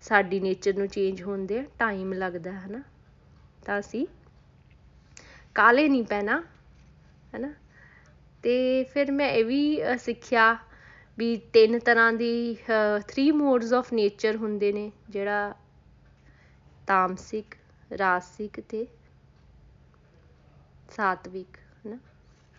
[0.01, 2.81] ਸਾਡੀ ਨੇਚਰ ਨੂੰ ਚੇਂਜ ਹੁੰਦੇ ਟਾਈਮ ਲੱਗਦਾ ਹੈ ਨਾ।
[3.69, 4.05] ਤਾਂ ਅਸੀਂ
[5.55, 6.43] ਕਾਲੇ ਨਹੀਂ ਪੈਣਾ
[7.33, 7.53] ਹੈ ਨਾ
[8.43, 10.57] ਤੇ ਫਿਰ ਮੈਂ ਇਹ ਵੀ ਸਿੱਖਿਆ
[11.17, 12.57] ਵੀ ਤਿੰਨ ਤਰ੍ਹਾਂ ਦੀ
[13.15, 15.55] 3 ਮੋਡਸ ਆਫ ਨੇਚਰ ਹੁੰਦੇ ਨੇ, ਜਿਹੜਾ
[16.87, 17.55] ਤਾਮਸਿਕ,
[17.97, 18.87] ਰਾਸਿਕ ਤੇ
[20.89, 21.97] ਸਾਤਵਿਕ, ਹਨਾ?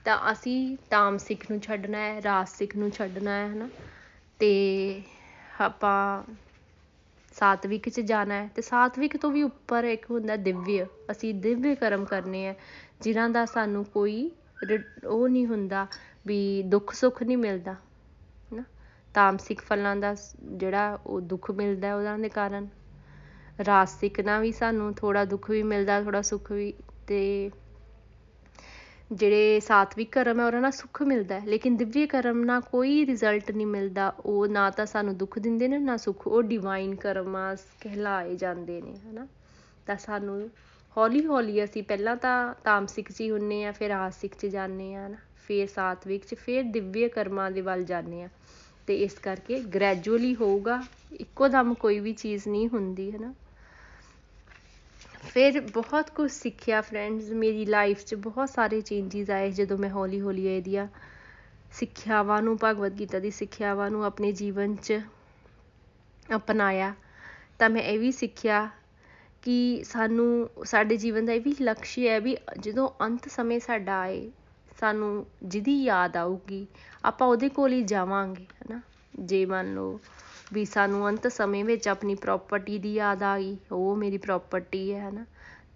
[0.04, 3.68] ਤਾਂ ਅਸੀਂ ਤਾਮਸਿਕ ਨੂੰ ਛੱਡਣਾ ਹੈ, ਰਾਸਿਕ ਨੂੰ ਛੱਡਣਾ ਹੈ, ਹਨਾ?
[4.38, 5.02] ਤੇ
[5.60, 6.34] ਆਪਾਂ
[7.40, 12.04] ਸਾਤਵਿਕ 'ਚ ਜਾਣਾ ਹੈ ਤੇ ਸਾਤਵਿਕ ਤੋਂ ਵੀ ਉੱਪਰ ਇੱਕ ਹੁੰਦਾ ਦਿਵਯ, ਅਸੀਂ ਦਿਵਯ ਕਰਮ
[12.04, 12.54] ਕਰਨੇ ਆ
[13.00, 14.30] ਜਿਨ੍ਹਾਂ ਦਾ ਸਾਨੂੰ ਕੋਈ
[15.06, 15.86] ਉਹ ਨਹੀਂ ਹੁੰਦਾ
[16.26, 18.64] ਵੀ ਦੁੱਖ ਸੁੱਖ ਨਹੀਂ ਮਿਲਦਾ, ਹਨਾ?
[19.14, 22.68] ਤਾਮਸਿਕ ਫਲਾਂ ਦਾ ਜਿਹੜਾ ਉਹ ਦੁੱਖ ਮਿਲਦਾ ਉਹਨਾਂ ਦੇ ਕਾਰਨ।
[23.66, 26.72] ਰਾਸਿਕ ਨਾਲ ਵੀ ਸਾਨੂੰ ਥੋੜਾ ਦੁੱਖ ਵੀ ਮਿਲਦਾ ਥੋੜਾ ਸੁੱਖ ਵੀ,
[27.06, 27.50] ਤੇ
[29.12, 33.50] ਜਿਹੜੇ ਸਾਤਵਿਕ ਕਰਮ ਹੈ, ਉਹਨਾਂ ਨਾਲ ਸੁੱਖ ਮਿਲਦਾ ਹੈ। ਲੇਕਿਨ ਦਿਵਯ ਕਰਮ ਨਾਲ ਕੋਈ ਰਿਜ਼ਲਟ
[33.50, 38.36] ਨਹੀਂ ਮਿਲਦਾ। ਉਹ ਨਾ ਤਾਂ ਸਾਨੂੰ ਦੁੱਖ ਦਿੰਦੇ ਨੇ, ਨਾ ਸੁੱਖ। ਉਹ ਡਿਵਾਈਨ ਕਰਮਾਂ ਕਹਿਲਾਏ
[38.36, 39.26] ਜਾਂਦੇ ਨੇ, ਹਨਾ?
[39.86, 40.50] ਤਾਂ ਸਾਨੂੰ
[40.96, 45.08] ਹੌਲੀ ਹੌਲੀ ਅਸੀਂ ਪਹਿਲਾਂ ਤਾਂ ਤਾਮਸਿਕ 'ਚ ਹੀ ਹੁੰਨੇ ਆ ਫਿਰ ਆਸਿਕ 'ਚ ਜਾਂਦੇ ਆ
[45.08, 48.28] ਨਾ ਫਿਰ ਸਾਤਵਿਕ 'ਚ, ਫਿਰ ਦਿਵਯ ਕਰਮਾਂ ਦੇ ਵੱਲ ਜਾਂਦੇ ਆ
[48.86, 53.34] ਤੇ ਇਸ ਕਰਕੇ ਗ੍ਰੈਜੂਅਲੀ ਹੋਊਗਾ। ਇੱਕੋ ਦਮ ਕੋਈ ਵੀ ਚੀਜ਼ ਨਹੀਂ ਹੁੰਦੀ, ਹਨਾ?
[55.24, 60.20] ਫਿਰ ਬਹੁਤ ਕੁਝ ਸਿੱਖਿਆ ਫਰੈਂਡਸ ਮੇਰੀ ਲਾਈਫ 'ਚ ਬਹੁਤ ਸਾਰੇ ਚੇਂਜਿਸ ਆਏ ਜਦੋਂ ਮੈਂ ਹੌਲੀ
[60.20, 60.88] ਹੌਲੀ ਇਹਦੀਆਂ
[61.72, 65.00] ਸਿੱਖਿਆਵਾਂ ਨੂੰ, ਭਗਵਦ ਗੀਤਾ ਦੀ ਸਿੱਖਿਆਵਾਂ ਨੂੰ ਆਪਣੇ ਜੀਵਨ 'ਚ
[66.36, 66.94] ਅਪਣਾਇਆ।
[67.58, 68.70] ਤਾਂ ਮੈਂ ਇਹ ਵੀ ਸਿੱਖਿਆ
[69.42, 74.30] ਕਿ ਸਾਨੂੰ, ਸਾਡੇ ਜੀਵਨ ਦਾ ਇਹ ਵੀ ਲਕਸ਼ ਹੈ ਵੀ ਜਦੋਂ ਅੰਤ ਸਮੇਂ ਸਾਡਾ ਆਏ,
[74.80, 76.66] ਸਾਨੂੰ ਜਿਹਦੀ ਯਾਦ ਆਊਗੀ,
[77.04, 78.80] ਆਪਾਂ ਉਹਦੇ ਕੋਲ ਹੀ ਜਾਵਾਂਗੇ, ਹਨਾ?
[79.18, 80.00] ਜੇ ਮੰਨ ਲਓ
[80.52, 85.08] ਵੀ ਸਾਨੂੰ ਅੰਤ ਸਮੇਂ ਵਿੱਚ ਆਪਣੀ ਪ੍ਰੋਪਰਟੀ ਦੀ ਯਾਦ ਆ ਗਈ, ਉਹ ਮੇਰੀ ਪ੍ਰੋਪਰਟੀ ਹੈ
[85.08, 85.24] ਹਨਾ।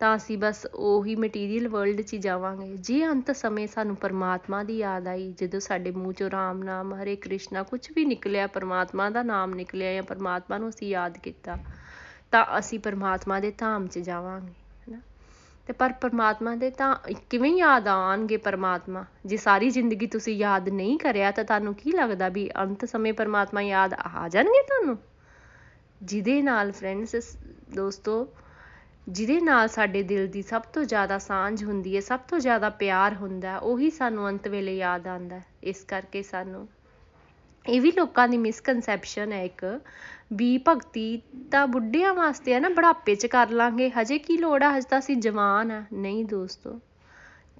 [0.00, 4.78] ਤਾਂ ਅਸੀਂ ਬਸ ਉਹੀ ਮਟੀਰੀਅਲ ਵਰਲਡ 'ਚ ਹੀ ਜਾਵਾਂਗੇ। ਜੇ ਅੰਤ ਸਮੇਂ ਸਾਨੂੰ ਪਰਮਾਤਮਾ ਦੀ
[4.78, 9.22] ਯਾਦ ਆਈ, ਜਦੋਂ ਸਾਡੇ ਮੂੰਹ 'ਚੋਂ ਰਾਮ ਨਾਮ, ਹਰੇ ਕ੍ਰਿਸ਼ਨਾ ਕੁਝ ਵੀ ਨਿਕਲਿਆ, ਪਰਮਾਤਮਾ ਦਾ
[9.22, 11.58] ਨਾਮ ਨਿਕਲਿਆ ਜਾਂ ਪਰਮਾਤਮਾ ਨੂੰ ਅਸੀਂ ਯਾਦ ਕੀਤਾ,
[12.30, 14.63] ਤਾਂ ਅਸੀਂ ਪਰਮਾਤਮਾ ਦੇ ਧਾਮ 'ਚ ਜਾਵਾਂਗੇ।
[15.64, 16.94] ਹਨਾ ਤੇ ਪਰ ਪਰਮਾਤਮਾ ਦੇ ਤਾਂ
[17.31, 19.05] ਕਿਵੇਂ ਯਾਦ ਆਉਣਗੇ ਪਰਮਾਤਮਾ?
[19.27, 23.62] ਜੇ ਸਾਰੀ ਜ਼ਿੰਦਗੀ ਤੁਸੀਂ ਯਾਦ ਨਹੀਂ ਕਰਿਆ ਤਾਂ ਤੁਹਾਨੂੰ ਕੀ ਲੱਗਦਾ ਵੀ ਅੰਤ ਸਮੇਂ ਪਰਮਾਤਮਾ
[23.62, 24.98] ਯਾਦ ਆ ਜਾਣਗੇ ਤੁਹਾਨੂੰ?
[26.03, 27.37] ਜਿਹਦੇ ਨਾਲ ਫਰੈਂਡਸ
[27.74, 28.29] ਦੋਸਤੋ,
[29.09, 33.14] ਜਿਹਦੇ ਨਾਲ ਸਾਡੇ ਦਿਲ ਦੀ ਸਭ ਤੋਂ ਜ਼ਿਆਦਾ ਸਾਂਝ ਹੁੰਦੀ ਹੈ, ਸਭ ਤੋਂ ਜ਼ਿਆਦਾ ਪਿਆਰ
[33.14, 36.68] ਹੁੰਦਾ, ਉਹੀ ਸਾਨੂੰ ਅੰਤ ਵੇਲੇ ਯਾਦ ਆਉਂਦਾ ਇਸ ਕਰਕੇ ਸਾਨੂੰ
[37.66, 39.64] ਇਹ ਵੀ ਲੋਕਾਂ ਦੀ ਮਿਸਕਨਸੈਪਸ਼ਨ ਹੈ ਇੱਕ,
[40.33, 44.70] ਵੀ ਭਗਤੀ ਤਾਂ ਬੁੱਢਿਆਂ ਵਾਸਤੇ ਹੈ ਨਾ, ਬੁਢਾਪੇ 'ਚ ਕਰ ਲਾਂਗੇ। ਹਜੇ ਕੀ ਲੋੜ ਆ?
[44.70, 46.79] ਹਜੇ ਤਾਂ ਅਸੀਂ ਜਵਾਨ ਆ। ਨਹੀਂ ਦੋਸਤੋ,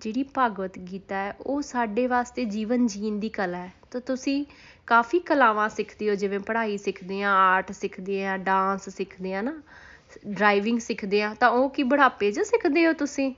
[0.01, 4.45] ਜਿਹੜੀ ਭਗਵਤ ਗੀਤਾ ਹੈ, ਉਹ ਸਾਡੇ ਵਾਸਤੇ ਜੀਵਨ ਜੀਣ ਦੀ ਕਲਾ ਹੈ। ਤਾਂ ਤੁਸੀਂ
[4.87, 9.55] ਕਾਫੀ ਕਲਾਵਾਂ ਸਿੱਖਦੇ ਹੋ, ਜਿਵੇਂ ਪੜ੍ਹਾਈ ਸਿੱਖਦੇ ਆ, ਆਰਟ ਸਿੱਖਦੇ ਆ, ਡਾਂਸ ਸਿੱਖਦੇ ਆ ਨਾ,
[10.29, 13.35] ਡਰਾਈਵਿੰਗ ਸਿੱਖਦੇ ਆ। ਤਾਂ ਉਹ ਕੀ ਬੁਢਾਪੇ 'ਚ ਸਿੱਖਦੇ ਹੋ ਤੁਸੀਂ?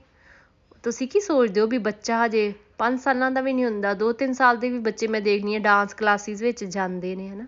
[0.83, 4.57] ਤੁਸੀਂ ਕੀ ਸੋਚਦੇ ਹੋ ਵੀ ਬੱਚਾ ਹਜੇ 5 ਸਾਲਾਂ ਦਾ ਵੀ ਨਹੀਂ ਹੁੰਦਾ 2-3 ਸਾਲ
[4.57, 7.45] ਦੇ ਵੀ ਬੱਚੇ ਮੈਂ ਦੇਖਦੀ ਆ ਡਾਂਸ ਕਲਾਸਿਸ ਵਿੱਚ ਜਾਂਦੇ ਨੇ, ਹਨਾ।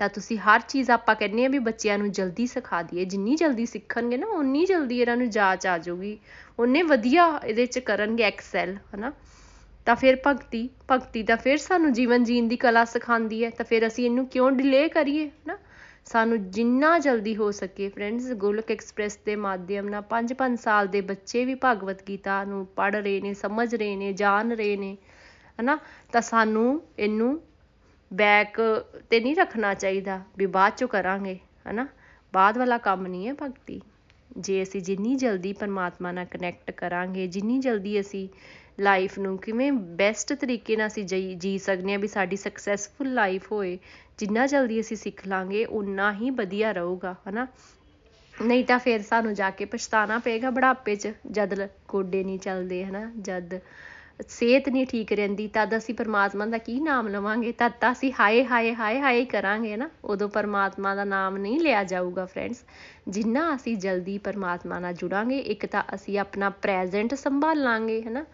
[0.00, 3.66] ਤਾਂ ਤੁਸੀਂ ਹਰ ਚੀਜ਼ ਆਪਾਂ ਕਹਿੰਦੇ ਆ ਵੀ ਬੱਚਿਆਂ ਨੂੰ ਜਲਦੀ ਸਿਖਾ ਦਈਏ, ਜਿੰਨੀ ਜਲਦੀ
[3.66, 6.18] ਸਿੱਖਣਗੇ ਨਾ ਉਨੀ ਜਲਦੀ ਇਹਨਾਂ ਨੂੰ ਜਾਚ ਆ ਜਾਊਗੀ।
[6.58, 9.12] ਉਨੇ ਵਧੀਆ ਇਹਦੇ 'ਚ ਕਰਨਗੇ ਐਕਸੈਲ ਹਨਾ।
[9.86, 13.86] ਤਾਂ ਫਿਰ ਭਗਤੀ ਭਗਤੀ ਤਾਂ ਫਿਰ ਸਾਨੂੰ ਜੀਵਨ ਜੀਣ ਦੀ ਕਲਾ ਸਿਖਾਉਂਦੀ ਹੈ, ਤਾਂ ਫਿਰ
[13.86, 15.58] ਅਸੀਂ ਇਹਨੂੰ ਕਿਉਂ ਡਿਲੇ ਕਰੀਏ, ਹਨਾ।
[16.06, 21.44] ਸਾਨੂੰ ਜਿੰਨਾ ਜਲਦੀ ਹੋ ਸਕੇ ਫਰੈਂਡਸ, ਗੋਲਕ ਐਕਸਪ੍ਰੈਸ ਦੇ ਮਾਧਿਅਮ ਨਾਲ 5-5 ਸਾਲ ਦੇ ਬੱਚੇ
[21.44, 24.96] ਵੀ ਭਗਵਤ ਗੀਤਾ ਨੂੰ ਪੜ੍ਹ ਰਹੇ ਨੇ, ਸਮਝ ਰਹੇ ਨੇ, ਜਾਣ ਰਹੇ ਨੇ,
[25.60, 25.78] ਹਨਾ?
[26.12, 27.40] ਤਾਂ ਸਾਨੂੰ ਇਹਨੂੰ
[28.10, 28.60] ਬੈਕ
[29.10, 31.38] ਤੇ ਨਹੀਂ ਰੱਖਣਾ ਚਾਹੀਦਾ ਵੀ ਬਾਅਦ ਚੋਂ ਕਰਾਂਗੇ,
[31.70, 31.86] ਹਨਾ?
[32.32, 33.80] ਬਾਅਦ ਵਾਲਾ ਕੰਮ ਨਹੀਂ ਹੈ ਭਗਤੀ।
[34.38, 38.28] ਜੇ ਅਸੀਂ ਜਿੰਨੀ ਜਲਦੀ ਪਰਮਾਤਮਾ ਨਾਲ ਕਨੈਕਟ ਕਰਾਂਗੇ, ਜਿੰਨੀ ਜਲਦੀ ਅਸੀਂ
[38.80, 41.04] ਲਾਈਫ ਨੂੰ ਕਿਵੇਂ ਬੈਸਟ ਤਰੀਕੇ ਨਾਲ ਅਸੀਂ
[41.36, 43.78] ਜੀ ਸਕਦੇ ਹਾਂ ਵੀ ਸਾਡੀ ਸਕਸੈਸਫੁਲ ਲਾਈਫ ਹੋਏ
[44.18, 47.46] ਜਿੰਨਾ ਜਲਦੀ ਅਸੀਂ ਸਿੱਖ ਲਾਂਗੇ ਉਨਾ ਹੀ ਵਧੀਆ ਰਹੂਗਾ, ਹਨਾ?
[48.42, 53.12] ਨਹੀਂ ਤਾਂ ਫਿਰ ਸਾਨੂੰ ਜਾ ਕੇ ਪਛਤਾਣਾ ਪਏਗਾ ਬੁਢਾਪੇ 'ਚ, ਜਦ ਗੋਡੇ ਨਹੀਂ ਚੱਲਦੇ, ਹਨਾ?
[53.20, 53.58] ਜਦ
[54.28, 57.52] ਸਿਹਤ ਨਹੀਂ ਠੀਕ ਰਹਿੰਦੀ, ਤਦ ਅਸੀਂ ਪਰਮਾਤਮਾ ਦਾ ਕੀ ਨਾਮ ਲਵਾਂਗੇ?
[57.52, 61.84] ਤਦ ਤਾਂ ਅਸੀਂ ਹਾਏ ਹਾਏ ਹਾਏ ਹਾਏ ਕਰਾਂਗੇ ਨਾ ਉਦੋਂ ਪਰਮਾਤਮਾ ਦਾ ਨਾਮ ਨਹੀਂ ਲਿਆ
[61.84, 62.64] ਜਾਊਗਾ, ਫਰੈਂਡਸ।
[63.08, 68.24] ਜਿੰਨਾ ਅਸੀਂ ਜਲਦੀ ਪਰਮਾਤਮਾ ਨਾਲ ਜੁੜਾਂਗੇ, ਇੱਕ ਤਾਂ ਅਸੀਂ ਆਪਣਾ ਪ੍ਰੈਜ਼ੈਂਟ ਸੰਭਾਲਾਂਗੇ, ਹਨਾ?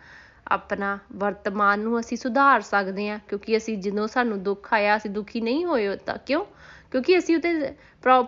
[0.49, 5.41] ਆਪਣਾ ਵਰਤਮਾਨ ਨੂੰ ਅਸੀਂ ਸੁਧਾਰ ਸਕਦੇ ਹਾਂ, ਕਿਉਂਕਿ ਅਸੀਂ ਜਦੋਂ ਸਾਨੂੰ ਦੁੱਖ ਆਇਆ, ਅਸੀਂ ਦੁਖੀ
[5.41, 6.45] ਨਹੀਂ ਹੋਏ ਤਾਂ ਕਿਉਂ?
[6.91, 7.53] ਕਿਉਂਕਿ ਅਸੀਂ ਉਤੇ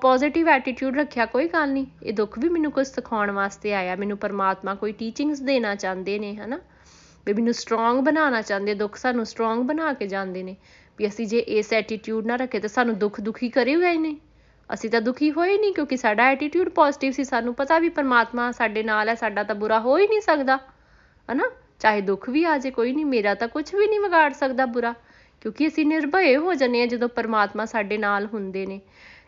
[0.01, 4.18] ਪੋਜ਼ਿਟਿਵ ਐਟੀਟਿਊਡ ਰੱਖਿਆ, ਕੋਈ ਗੱਲ ਨਹੀਂ। ਇਹ ਦੁੱਖ ਵੀ ਮੈਨੂੰ ਕੁਝ ਸਿਖਾਉਣ ਵਾਸਤੇ ਆਇਆ। ਮੈਨੂੰ
[4.18, 6.59] ਪਰਮਾਤਮਾ ਕੋਈ ਟੀਚਿੰਗਸ ਦੇਣਾ ਚਾਹੁੰਦੇ ਨੇ, ਹਨਾ?
[7.27, 10.57] ਵੀ ਮੈਨੂੰ ਸਟਰੋਂਗ ਬਣਾਉਣਾ ਚਾਹੁੰਦੇ, ਦੁੱਖ ਸਾਨੂੰ ਸਟਰੋਂਗ ਬਣਾ ਕੇ ਜਾਂਦੇ ਨੇ।
[10.98, 14.16] ਵੀ ਅਸੀਂ ਜੇ ਇਸ ਐਟੀਟਿਊਡ ਨਾ ਰੱਖੇ ਤਾਂ ਸਾਨੂੰ ਦੁੱਖ ਦੁਖੀ ਕਰੇ ਹੋਏ ਨੇ
[14.75, 18.83] ਅਸੀਂ ਤਾਂ ਦੁਖੀ ਹੋਏ ਨਹੀਂ, ਕਿਉਂਕਿ ਸਾਡਾ ਐਟੀਟਿਊਡ ਪੋਜ਼ਿਟਿਵ ਸੀ। ਸਾਨੂੰ ਪਤਾ ਵੀ ਪਰਮਾਤਮਾ ਸਾਡੇ
[18.83, 20.57] ਨਾਲ ਹੈ, ਸਾਡਾ ਤਾਂ ਬੁਰਾ ਹੋ ਹੀ ਨਹੀਂ ਸਕਦਾ,
[21.29, 21.51] ਹਨਾ?
[21.83, 24.95] ਚਾਹੇ ਦੁੱਖ ਵੀ ਆ ਜੇ, ਕੋਈ ਨਹੀਂ, ਮੇਰਾ ਤਾਂ ਕੁਝ ਵੀ ਨਹੀਂ ਵਿਗਾੜ ਸਕਦਾ ਬੁਰਾ,
[25.40, 28.81] ਕਿਉਂਕਿ ਅਸੀਂ ਨਿਰਭੈ ਹੋ ਜਾਂਦੇ ਆ ਜਦੋਂ ਪਰਮਾਤਮਾ ਸਾਡੇ ਨਾਲ ਹੁੰਦੇ ਨੇ।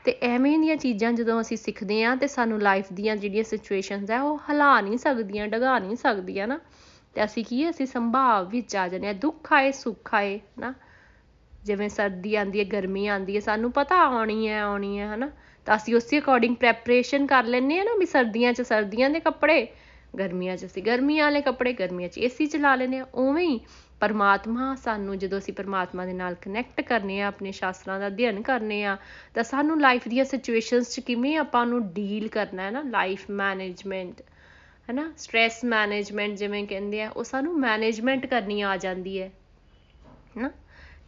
[0.05, 4.23] ਤੇ ਐਵੇਂ ਦੀਆਂ ਚੀਜ਼ਾਂ ਜਦੋਂ ਅਸੀਂ ਸਿੱਖਦੇ ਆ ਤੇ ਸਾਨੂੰ ਲਾਈਫ ਦੀਆਂ ਜਿਹੜੀਆਂ ਸਿਚੁਏਸ਼ਨਸ ਆ,
[4.23, 6.61] ਉਹ ਹਲਾ ਨਹੀਂ ਸਕਦੀਆਂ, ਡਗਾ ਨਹੀਂ ਸਕਦੀਆਂ ਨਾ।
[7.15, 10.75] ਤੇ ਅਸੀਂ ਕੀ ਅਸੀਂ ਸੰਭਾਵ ਵਿੱਚ ਆ ਜਾਂਦੇ ਆ ਦੁੱਖ ਆਏ, ਸੁੱਖ ਆਏ ਨਾ
[11.65, 15.31] ਜਿਵੇਂ ਸਰਦੀ ਆਂਦੀ ਹੈ, ਗਰਮੀ ਆਂਦੀ ਹੈ, ਸਾਨੂੰ ਪਤਾ ਆਉਣੀ ਹੈ ਆਉਣੀ ਹੈ, ਹਨਾ।
[15.67, 19.67] ਤਾਂ ਅਸੀਂ ਉਸੇ ਅਕੋਰਡਿੰਗ ਪ੍ਰੈਪਰੇਸ਼ਨ ਕਰ ਲੈਂਦੇ ਆ ਨਾ ਵੀ ਸਰਦੀਆਂ 'ਚ ਸਰਦੀਆਂ ਦੇ ਕੱਪੜੇ
[20.19, 23.61] ਗਰਮੀਆਂ 'ਚ ਅਸੀਂ, ਗਰਮੀਆਂ ਵਾਲੇ ਕੱਪੜੇ ਗਰਮੀਆਂ 'ਚ ਏਸੀ ਚਲਾ ਲੈਂਦੇ ਆ ਉਵੇਂ ਹੀ
[24.01, 28.83] ਪਰਮਾਤਮਾ ਸਾਨੂੰ ਜਦੋਂ ਅਸੀਂ ਪਰਮਾਤਮਾ ਦੇ ਨਾਲ ਕਨੈਕਟ ਕਰਨੇ ਆ ਆਪਣੇ ਸ਼ਾਸਤਰਾਂ ਦਾ ਅਧਿਐਨ ਕਰਨੇ
[28.85, 28.97] ਆ
[29.35, 34.21] ਤਾਂ ਸਾਨੂੰ ਲਾਈਫ ਦੀਆਂ ਸਿਚੁਏਸ਼ਨਸ 'ਚ ਕਿਵੇਂ ਆਪਾਂ ਨੂੰ ਡੀਲ ਕਰਨਾ ਹੈ ਨਾ ਲਾਈਫ ਮੈਨੇਜਮੈਂਟ
[34.89, 39.31] ਹੈਨਾ ਸਟ੍ਰੈਸ ਮੈਨੇਜਮੈਂਟ ਜਿਵੇਂ ਕਹਿੰਦੇ ਆ, ਉਹ ਸਾਨੂੰ ਮੈਨੇਜਮੈਂਟ ਕਰਨੀ ਆ ਜਾਂਦੀ ਹੈ
[40.37, 40.51] ਹੈਨਾ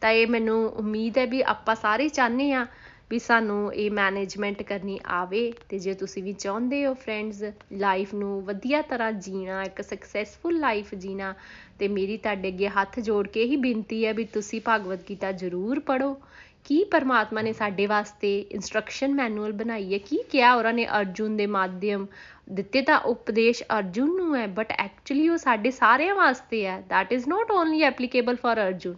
[0.01, 2.67] ਤਾਂ ਇਹ ਮੈਨੂੰ ਉਮੀਦ ਹੈ ਵੀ ਆਪਾਂ ਸਾਰੇ ਚਾਹੁੰਦੇ ਆ
[3.11, 8.45] ਵੀ ਸਾਨੂੰ ਇਹ ਮੈਨੇਜਮੈਂਟ ਕਰਨੀ ਆਵੇ ਤੇ ਜੇ ਤੁਸੀਂ ਵੀ ਚਾਹੁੰਦੇ ਹੋ ਫਰੈਂਡਸ ਲਾਈਫ ਨੂੰ
[8.45, 11.35] ਵਧੀਆ ਤਰ੍ਹਾਂ ਜੀਣਾ, ਇੱਕ ਸਕਸੈਸਫੁਲ ਲਾਈਫ ਜੀਣਾ,
[11.79, 15.81] ਤੇ ਮੇਰੀ ਤੁਹਾਡੇ ਅੱਗੇ ਹੱਥ ਜੋੜ ਕੇ ਹੀ ਬੇਨਤੀ ਹੈ ਵੀ ਤੁਸੀਂ ਭਗਵਦ ਗੀਤਾ ਜ਼ਰੂਰ
[15.81, 16.21] ਪੜੋ
[16.65, 19.99] ਕੀ ਪਰਮਾਤਮਾ ਨੇ ਸਾਡੇ ਵਾਸਤੇ ਇਨਸਟਰਕਸ਼ਨ ਮੈਨੂਅਲ ਬਣਾਈ ਹੈ?
[19.99, 22.07] ਕੀ ਕਿਹਾ ਉਹਨਾਂ ਨੇ ਅਰਜੁਨ ਦੇ ਮਾਧਿਅਮ
[22.51, 27.23] ਦਿੱਤੇ ਤਾਂ ਉਪਦੇਸ਼ ਅਰਜੁਨ ਨੂੰ ਹੈ ਬਟ ਐਕਚੁਅਲੀ ਉਹ ਸਾਡੇ ਸਾਰਿਆਂ ਵਾਸਤੇ ਹੈ। That is
[27.23, 28.97] not only applicable for Arjun,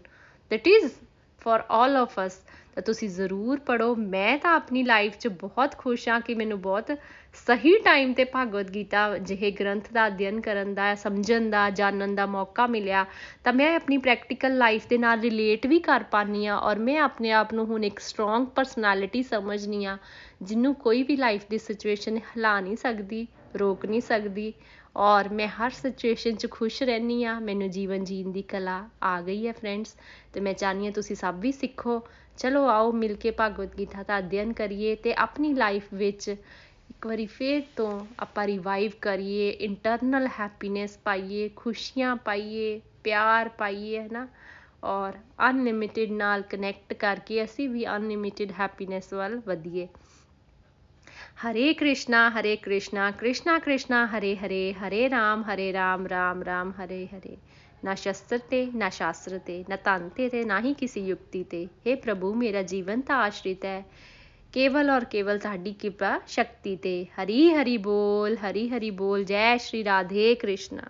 [0.50, 0.88] that is
[1.48, 2.34] for all of us,
[2.74, 6.90] ਤਾਂ ਤੁਸੀਂ ਜ਼ਰੂਰ ਪੜੋ ਮੈਂ ਤਾਂ ਆਪਣੀ ਲਾਈਫ 'ਚ ਬਹੁਤ ਖੁਸ਼ ਹਾਂ ਕਿ ਮੈਨੂੰ ਬਹੁਤ
[7.34, 12.26] ਸਹੀ ਟਾਈਮ ਤੇ ਭਗਵਦ ਗੀਤਾ ਜਿਹੇ ਗ੍ਰੰਥ ਦਾ ਅਧਿਐਨ ਕਰਨ ਦਾ, ਸਮਝਣ ਦਾ, ਜਾਣਨ ਦਾ
[12.26, 13.04] ਮੌਕਾ ਮਿਲਿਆ।
[13.44, 17.30] ਤਾਂ ਮੈਂ ਆਪਣੀ ਪ੍ਰੈਕਟੀਕਲ ਲਾਈਫ ਦੇ ਨਾਲ ਰਿਲੇਟ ਵੀ ਕਰ ਪਾਨੀ ਆ ਔਰ ਮੈਂ ਆਪਣੇ
[17.32, 19.98] ਆਪ ਨੂੰ ਹੁਣ ਇੱਕ ਸਟਰੋਂਗ ਪਰਸਨੈਲਿਟੀ ਸਮਝਨੀ ਆ
[20.42, 24.52] ਜਿਹਨੂੰ ਕੋਈ ਵੀ ਲਾਈਫ ਦੀ ਸਿਚੁਏਸ਼ਨ ਹਿਲਾ ਨਹੀਂ ਸਕਦੀ, ਰੋਕ ਨਹੀਂ ਸਕਦੀ।
[24.96, 29.46] ਔਰ ਮੈਂ ਹਰ ਸਿਚੁਏਸ਼ਨ 'ਚ ਖੁਸ਼ ਰਹਿੰਦੀ ਆ ਮੈਨੂੰ ਜੀਵਨ ਜੀਣ ਦੀ ਕਲਾ ਆ ਗਈ
[29.46, 29.94] ਹੈ ਫਰੈਂਡਸ
[30.32, 32.00] ਤੇ ਮੈਂ ਚਾਹਨੀ ਆ ਤੁਸੀਂ ਸਭ ਵੀ ਸਿੱਖੋ।
[32.38, 37.26] ਚਲੋ ਆਓ ਮਿਲ ਕੇ ਭਗਵਦ ਗੀਤਾ ਦਾ ਅਧਿਐਨ ਕਰੀਏ ਤੇ ਆਪਣੀ ਲਾਈਫ ਵਿੱਚ ਇੱਕ ਵਾਰੀ
[37.28, 44.26] ਫੇਰ ਤੋਂ ਆਪਾਂ ਰਿਵਾਈਵ ਕਰੀਏ ਇੰਟਰਨਲ ਹੈਪੀਨੈਸ ਪਾਈਏ, ਖੁਸ਼ੀਆਂ ਪਾਈਏ, ਪਿਆਰ ਪਾਈਏ ਹੈ ਨਾ
[44.84, 45.12] ਔਰ
[45.48, 49.88] ਅਨਲਿਮਿਟਿਡ ਨਾਲ ਕਨੈਕਟ ਕਰਕੇ ਅਸੀਂ ਵੀ ਅਨਲਿਮਿਟਿਡ ਹੈਪੀਨੈਸ ਵੱਲ ਵਧੀਏ।
[51.37, 57.03] हरे कृष्णा हरे कृष्णा कृष्णा कृष्णा हरे हरे हरे राम हरे राम राम राम हरे
[57.13, 57.37] हरे
[57.85, 61.67] ਨਾ ਸ਼ਸਤਰ ਤੇ ਨਾ ਸ਼ਾਸਤਰ ਤੇ ਨਾ ਧਨ ਤੇ ਤੇ ਨਾ ਹੀ ਕਿਸੇ ਯੁਕਤੀ ਤੇ
[61.87, 63.83] हे ਪ੍ਰਭੂ ਮੇਰਾ ਜੀਵਨ ਤਾਂ ਆਸ਼ਰਿਤ ਹੈ
[64.53, 69.83] ਕੇਵਲ ਔਰ ਕੇਵਲ ਤੁਹਾਡੀ ਕਿਰਪਾ ਸ਼ਕਤੀ ਤੇ ਹਰੀ ਹਰੀ ਬੋਲ ਹਰੀ ਹਰੀ ਬੋਲ ਜੈ ਸ਼੍ਰੀ
[69.83, 70.89] ਰਾਧੇ ਕ੍ਰਿਸ਼ਨਾ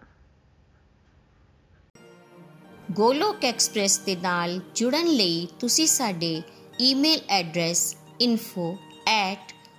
[2.92, 6.42] ਗੋਲੋਕ ਐਕਸਪ੍ਰੈਸ ਦੇ ਨਾਲ ਜੁੜਨ ਲਈ ਤੁਸੀਂ ਸਾਡੇ
[6.82, 7.96] ਈਮੇਲ ਐਡਰੈਸ